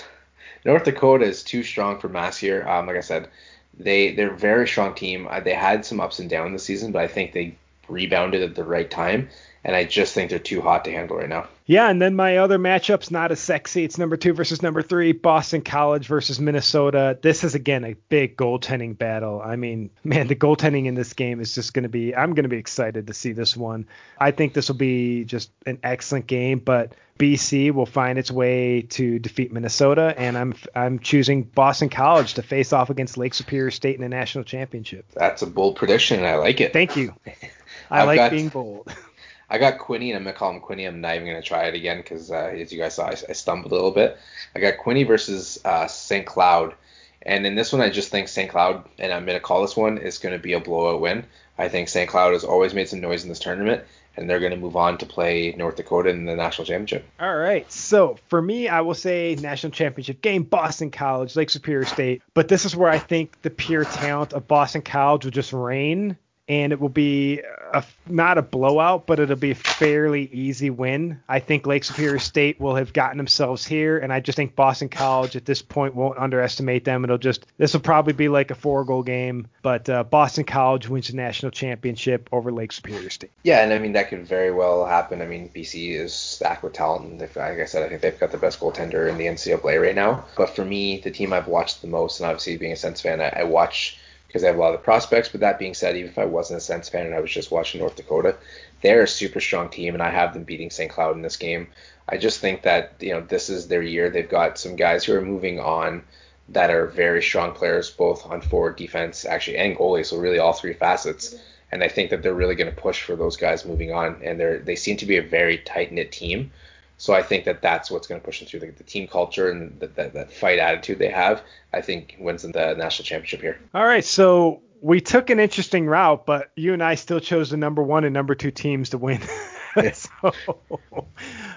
North 0.65 0.83
Dakota 0.83 1.25
is 1.25 1.43
too 1.43 1.63
strong 1.63 1.99
for 1.99 2.09
Mass 2.09 2.37
here. 2.37 2.67
Um, 2.67 2.87
like 2.87 2.97
I 2.97 3.01
said, 3.01 3.29
they 3.77 4.13
they're 4.13 4.33
a 4.33 4.37
very 4.37 4.67
strong 4.67 4.95
team. 4.95 5.27
Uh, 5.29 5.39
they 5.39 5.53
had 5.53 5.85
some 5.85 6.01
ups 6.01 6.19
and 6.19 6.29
downs 6.29 6.51
this 6.51 6.63
season, 6.63 6.91
but 6.91 7.01
I 7.01 7.07
think 7.07 7.31
they 7.31 7.55
rebounded 7.87 8.41
at 8.41 8.55
the 8.55 8.63
right 8.63 8.89
time 8.89 9.29
and 9.65 9.75
I 9.75 9.83
just 9.83 10.13
think 10.13 10.29
they're 10.29 10.37
too 10.37 10.61
hot 10.61 10.85
to 10.85 10.91
handle 10.91 11.17
right 11.17 11.27
now. 11.27 11.47
Yeah, 11.65 11.89
and 11.89 11.99
then 11.99 12.15
my 12.15 12.37
other 12.37 12.59
matchup's 12.59 13.09
not 13.09 13.31
as 13.31 13.39
sexy. 13.39 13.83
It's 13.83 13.97
number 13.97 14.15
two 14.15 14.31
versus 14.31 14.61
number 14.61 14.83
three, 14.83 15.11
Boston 15.11 15.63
College 15.63 16.05
versus 16.05 16.39
Minnesota. 16.39 17.17
This 17.19 17.43
is 17.43 17.55
again 17.55 17.83
a 17.83 17.95
big 18.09 18.37
goaltending 18.37 18.95
battle. 18.95 19.41
I 19.43 19.55
mean, 19.55 19.89
man, 20.03 20.27
the 20.27 20.35
goaltending 20.35 20.85
in 20.85 20.93
this 20.93 21.13
game 21.13 21.41
is 21.41 21.55
just 21.55 21.73
going 21.73 21.83
to 21.83 21.89
be. 21.89 22.15
I'm 22.15 22.35
going 22.35 22.43
to 22.43 22.49
be 22.49 22.57
excited 22.57 23.07
to 23.07 23.13
see 23.15 23.31
this 23.31 23.57
one. 23.57 23.87
I 24.19 24.29
think 24.29 24.53
this 24.53 24.67
will 24.67 24.75
be 24.75 25.25
just 25.25 25.49
an 25.65 25.79
excellent 25.81 26.27
game, 26.27 26.59
but 26.59 26.93
BC 27.17 27.71
will 27.71 27.87
find 27.87 28.19
its 28.19 28.29
way 28.29 28.83
to 28.83 29.17
defeat 29.17 29.51
Minnesota, 29.51 30.13
and 30.15 30.37
I'm 30.37 30.53
I'm 30.75 30.99
choosing 30.99 31.41
Boston 31.41 31.89
College 31.89 32.35
to 32.35 32.43
face 32.43 32.71
off 32.71 32.91
against 32.91 33.17
Lake 33.17 33.33
Superior 33.33 33.71
State 33.71 33.95
in 33.95 34.01
the 34.03 34.09
national 34.09 34.43
championship. 34.43 35.07
That's 35.15 35.41
a 35.41 35.47
bold 35.47 35.75
prediction, 35.75 36.19
and 36.19 36.27
I 36.27 36.35
like 36.35 36.61
it. 36.61 36.71
Thank 36.71 36.95
you. 36.95 37.15
I 37.89 38.03
like 38.03 38.17
got, 38.17 38.31
being 38.31 38.49
bold. 38.49 38.93
I 39.49 39.57
got 39.57 39.79
Quinny, 39.79 40.11
and 40.11 40.17
I'm 40.17 40.23
gonna 40.23 40.35
call 40.35 40.51
him 40.51 40.59
Quinny. 40.59 40.85
I'm 40.85 41.01
not 41.01 41.15
even 41.15 41.27
gonna 41.27 41.41
try 41.41 41.65
it 41.65 41.75
again 41.75 41.97
because, 41.97 42.31
uh, 42.31 42.51
as 42.53 42.71
you 42.71 42.79
guys 42.79 42.95
saw, 42.95 43.07
I, 43.07 43.15
I, 43.29 43.33
stumbled 43.33 43.71
a 43.71 43.75
little 43.75 43.91
bit. 43.91 44.17
I 44.55 44.59
got 44.59 44.77
Quinny 44.77 45.03
versus 45.03 45.59
uh, 45.65 45.87
St. 45.87 46.25
Cloud, 46.25 46.73
and 47.21 47.45
in 47.45 47.55
this 47.55 47.71
one, 47.71 47.81
I 47.81 47.89
just 47.89 48.09
think 48.09 48.27
St. 48.27 48.49
Cloud, 48.49 48.87
and 48.97 49.13
I'm 49.13 49.25
gonna 49.25 49.39
call 49.39 49.61
this 49.61 49.77
one, 49.77 49.97
is 49.97 50.17
gonna 50.17 50.39
be 50.39 50.53
a 50.53 50.59
blowout 50.59 51.01
win. 51.01 51.25
I 51.57 51.69
think 51.69 51.89
St. 51.89 52.09
Cloud 52.09 52.33
has 52.33 52.43
always 52.43 52.73
made 52.73 52.89
some 52.89 53.01
noise 53.01 53.23
in 53.23 53.29
this 53.29 53.39
tournament, 53.39 53.83
and 54.17 54.27
they're 54.27 54.39
gonna 54.39 54.55
move 54.57 54.75
on 54.75 54.97
to 54.97 55.05
play 55.05 55.53
North 55.55 55.75
Dakota 55.75 56.09
in 56.09 56.25
the 56.25 56.35
national 56.35 56.65
championship. 56.65 57.05
All 57.19 57.35
right, 57.35 57.71
so 57.71 58.17
for 58.27 58.41
me, 58.41 58.67
I 58.67 58.81
will 58.81 58.95
say 58.95 59.37
national 59.39 59.71
championship 59.73 60.21
game, 60.21 60.41
Boston 60.41 60.89
College, 60.89 61.35
Lake 61.35 61.51
Superior 61.51 61.85
State, 61.85 62.23
but 62.33 62.47
this 62.47 62.65
is 62.65 62.75
where 62.75 62.89
I 62.89 62.97
think 62.97 63.39
the 63.43 63.51
pure 63.51 63.85
talent 63.85 64.33
of 64.33 64.47
Boston 64.47 64.81
College 64.81 65.23
will 65.23 65.31
just 65.31 65.53
reign 65.53 66.17
and 66.47 66.71
it 66.71 66.79
will 66.79 66.89
be 66.89 67.41
a, 67.73 67.83
not 68.07 68.37
a 68.37 68.41
blowout, 68.41 69.07
but 69.07 69.19
it'll 69.19 69.35
be 69.35 69.51
a 69.51 69.55
fairly 69.55 70.29
easy 70.31 70.69
win. 70.69 71.19
I 71.27 71.39
think 71.39 71.65
Lake 71.65 71.83
Superior 71.83 72.19
State 72.19 72.59
will 72.59 72.75
have 72.75 72.93
gotten 72.93 73.17
themselves 73.17 73.65
here, 73.65 73.97
and 73.97 74.13
I 74.13 74.19
just 74.19 74.35
think 74.35 74.55
Boston 74.55 74.89
College 74.89 75.35
at 75.35 75.45
this 75.45 75.61
point 75.61 75.95
won't 75.95 76.19
underestimate 76.19 76.85
them. 76.85 77.03
It'll 77.03 77.17
just 77.17 77.45
this 77.57 77.73
will 77.73 77.81
probably 77.81 78.13
be 78.13 78.29
like 78.29 78.51
a 78.51 78.55
four 78.55 78.85
goal 78.85 79.03
game, 79.03 79.47
but 79.63 79.89
uh, 79.89 80.03
Boston 80.03 80.43
College 80.43 80.87
wins 80.87 81.07
the 81.07 81.15
national 81.15 81.51
championship 81.51 82.29
over 82.31 82.51
Lake 82.51 82.71
Superior 82.71 83.09
State. 83.09 83.31
Yeah, 83.43 83.63
and 83.63 83.73
I 83.73 83.79
mean 83.79 83.93
that 83.93 84.09
could 84.09 84.27
very 84.27 84.51
well 84.51 84.85
happen. 84.85 85.21
I 85.21 85.25
mean 85.25 85.49
BC 85.49 85.95
is 85.99 86.13
stacked 86.13 86.63
with 86.63 86.73
talent, 86.73 87.05
and 87.05 87.19
like 87.19 87.59
I 87.59 87.65
said, 87.65 87.83
I 87.83 87.89
think 87.89 88.01
they've 88.01 88.19
got 88.19 88.31
the 88.31 88.37
best 88.37 88.59
goaltender 88.59 89.09
in 89.09 89.17
the 89.17 89.25
NCAA 89.25 89.81
right 89.81 89.95
now. 89.95 90.25
But 90.37 90.55
for 90.55 90.63
me, 90.63 90.99
the 90.99 91.11
team 91.11 91.33
I've 91.33 91.47
watched 91.47 91.81
the 91.81 91.87
most, 91.87 92.19
and 92.19 92.27
obviously 92.27 92.57
being 92.57 92.73
a 92.73 92.75
Sens 92.75 93.01
fan, 93.01 93.19
I, 93.19 93.29
I 93.37 93.43
watch 93.43 93.97
because 94.35 94.43
I 94.43 94.47
have 94.47 94.57
a 94.57 94.59
lot 94.59 94.73
of 94.73 94.81
the 94.81 94.83
prospects. 94.83 95.29
But 95.29 95.39
that 95.39 95.59
being 95.59 95.73
said, 95.73 95.95
even 95.95 96.11
if 96.11 96.17
I 96.17 96.25
wasn't 96.25 96.57
a 96.57 96.61
Sens 96.61 96.89
fan 96.89 97.05
and 97.05 97.15
I 97.15 97.21
was 97.21 97.31
just 97.31 97.51
watching 97.51 97.79
North 97.79 97.95
Dakota, 97.95 98.35
they're 98.81 99.03
a 99.03 99.07
super 99.07 99.39
strong 99.39 99.69
team, 99.69 99.93
and 99.93 100.03
I 100.03 100.09
have 100.09 100.33
them 100.33 100.43
beating 100.43 100.69
St. 100.69 100.91
Cloud 100.91 101.15
in 101.15 101.21
this 101.21 101.37
game. 101.37 101.67
I 102.09 102.17
just 102.17 102.41
think 102.41 102.63
that 102.63 102.95
you 102.99 103.13
know 103.13 103.21
this 103.21 103.49
is 103.49 103.69
their 103.69 103.81
year. 103.81 104.09
They've 104.09 104.27
got 104.27 104.57
some 104.57 104.75
guys 104.75 105.05
who 105.05 105.15
are 105.15 105.21
moving 105.21 105.61
on 105.61 106.03
that 106.49 106.69
are 106.69 106.85
very 106.87 107.23
strong 107.23 107.53
players, 107.53 107.89
both 107.89 108.29
on 108.29 108.41
forward, 108.41 108.75
defense, 108.75 109.23
actually, 109.23 109.55
and 109.55 109.77
goalie. 109.77 110.05
So 110.05 110.17
really, 110.17 110.39
all 110.39 110.51
three 110.51 110.73
facets. 110.73 111.33
And 111.71 111.81
I 111.81 111.87
think 111.87 112.09
that 112.09 112.21
they're 112.21 112.33
really 112.33 112.55
going 112.55 112.69
to 112.69 112.81
push 112.81 113.03
for 113.03 113.15
those 113.15 113.37
guys 113.37 113.63
moving 113.63 113.93
on, 113.93 114.19
and 114.21 114.37
they're 114.37 114.59
they 114.59 114.75
seem 114.75 114.97
to 114.97 115.05
be 115.05 115.15
a 115.15 115.23
very 115.23 115.59
tight 115.59 115.93
knit 115.93 116.11
team. 116.11 116.51
So 116.97 117.13
I 117.13 117.21
think 117.21 117.45
that 117.45 117.61
that's 117.61 117.91
what's 117.91 118.07
going 118.07 118.21
to 118.21 118.25
push 118.25 118.39
them 118.39 118.47
through 118.47 118.61
the, 118.61 118.67
the 118.67 118.83
team 118.83 119.07
culture 119.07 119.49
and 119.49 119.77
the, 119.79 119.87
that, 119.87 120.13
that 120.13 120.31
fight 120.31 120.59
attitude 120.59 120.97
they 120.97 121.09
have. 121.09 121.43
I 121.73 121.81
think 121.81 122.15
wins 122.19 122.45
in 122.45 122.53
the 122.53 122.73
national 122.75 123.05
championship 123.05 123.41
here. 123.41 123.59
All 123.73 123.85
right, 123.85 124.05
so 124.05 124.61
we 124.81 125.01
took 125.01 125.29
an 125.29 125.39
interesting 125.39 125.87
route, 125.87 126.25
but 126.25 126.51
you 126.55 126.73
and 126.73 126.81
I 126.81 126.95
still 126.95 127.19
chose 127.19 127.49
the 127.49 127.57
number 127.57 127.83
one 127.83 128.05
and 128.05 128.13
number 128.13 128.35
two 128.35 128.51
teams 128.51 128.91
to 128.91 128.97
win. 128.97 129.21
so 129.93 130.33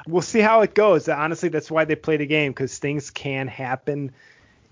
we'll 0.06 0.22
see 0.22 0.40
how 0.40 0.62
it 0.62 0.74
goes. 0.74 1.08
Honestly, 1.08 1.48
that's 1.48 1.70
why 1.70 1.84
they 1.84 1.94
play 1.94 2.16
the 2.16 2.26
game 2.26 2.52
because 2.52 2.78
things 2.78 3.10
can 3.10 3.46
happen, 3.48 4.12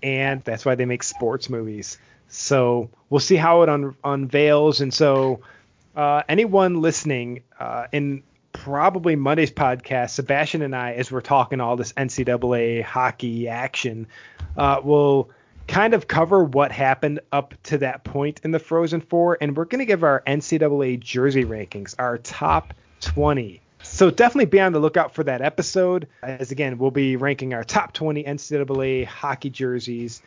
and 0.03 0.43
that's 0.43 0.65
why 0.65 0.75
they 0.75 0.85
make 0.85 1.03
sports 1.03 1.49
movies. 1.49 1.97
So 2.29 2.89
we'll 3.09 3.19
see 3.19 3.35
how 3.35 3.61
it 3.63 3.69
un- 3.69 3.95
unveils. 4.03 4.81
And 4.81 4.93
so, 4.93 5.41
uh, 5.95 6.23
anyone 6.27 6.81
listening, 6.81 7.43
uh, 7.59 7.87
in 7.91 8.23
probably 8.67 9.15
Monday's 9.15 9.49
podcast, 9.49 10.09
Sebastian 10.09 10.61
and 10.61 10.75
I, 10.75 10.91
as 10.95 11.09
we're 11.09 11.21
talking 11.21 11.61
all 11.61 11.77
this 11.77 11.93
NCAA 11.93 12.83
hockey 12.83 13.47
action, 13.47 14.07
uh, 14.57 14.81
will 14.83 15.29
kind 15.69 15.93
of 15.93 16.09
cover 16.09 16.43
what 16.43 16.73
happened 16.73 17.21
up 17.31 17.53
to 17.63 17.77
that 17.77 18.03
point 18.03 18.41
in 18.43 18.51
the 18.51 18.59
Frozen 18.59 18.99
Four, 18.99 19.37
and 19.39 19.55
we're 19.55 19.63
going 19.63 19.79
to 19.79 19.85
give 19.85 20.03
our 20.03 20.21
NCAA 20.27 20.99
jersey 20.99 21.45
rankings, 21.45 21.95
our 21.97 22.17
top 22.17 22.73
20. 22.99 23.61
So 23.83 24.11
definitely 24.11 24.47
be 24.47 24.59
on 24.59 24.73
the 24.73 24.79
lookout 24.79 25.15
for 25.15 25.23
that 25.23 25.41
episode, 25.41 26.09
as 26.21 26.51
again, 26.51 26.77
we'll 26.77 26.91
be 26.91 27.15
ranking 27.15 27.53
our 27.53 27.63
top 27.63 27.93
20 27.93 28.25
NCAA 28.25 29.05
hockey 29.05 29.49
jerseys 29.49 30.21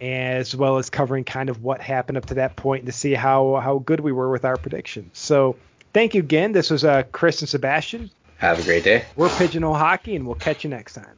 as 0.00 0.56
well 0.56 0.78
as 0.78 0.90
covering 0.90 1.22
kind 1.22 1.48
of 1.48 1.62
what 1.62 1.80
happened 1.80 2.18
up 2.18 2.26
to 2.26 2.34
that 2.34 2.56
point 2.56 2.86
to 2.86 2.92
see 2.92 3.14
how 3.14 3.60
how 3.62 3.78
good 3.78 4.00
we 4.00 4.10
were 4.10 4.28
with 4.28 4.44
our 4.44 4.56
predictions. 4.56 5.16
So 5.16 5.54
Thank 5.94 6.14
you 6.14 6.20
again. 6.20 6.52
This 6.52 6.70
was 6.70 6.84
uh, 6.84 7.04
Chris 7.12 7.40
and 7.40 7.48
Sebastian. 7.48 8.10
Have 8.38 8.58
a 8.58 8.62
great 8.64 8.82
day. 8.82 9.04
We're 9.16 9.30
Pigeonhole 9.30 9.76
Hockey, 9.76 10.16
and 10.16 10.26
we'll 10.26 10.34
catch 10.34 10.64
you 10.64 10.70
next 10.70 10.94
time. 10.94 11.16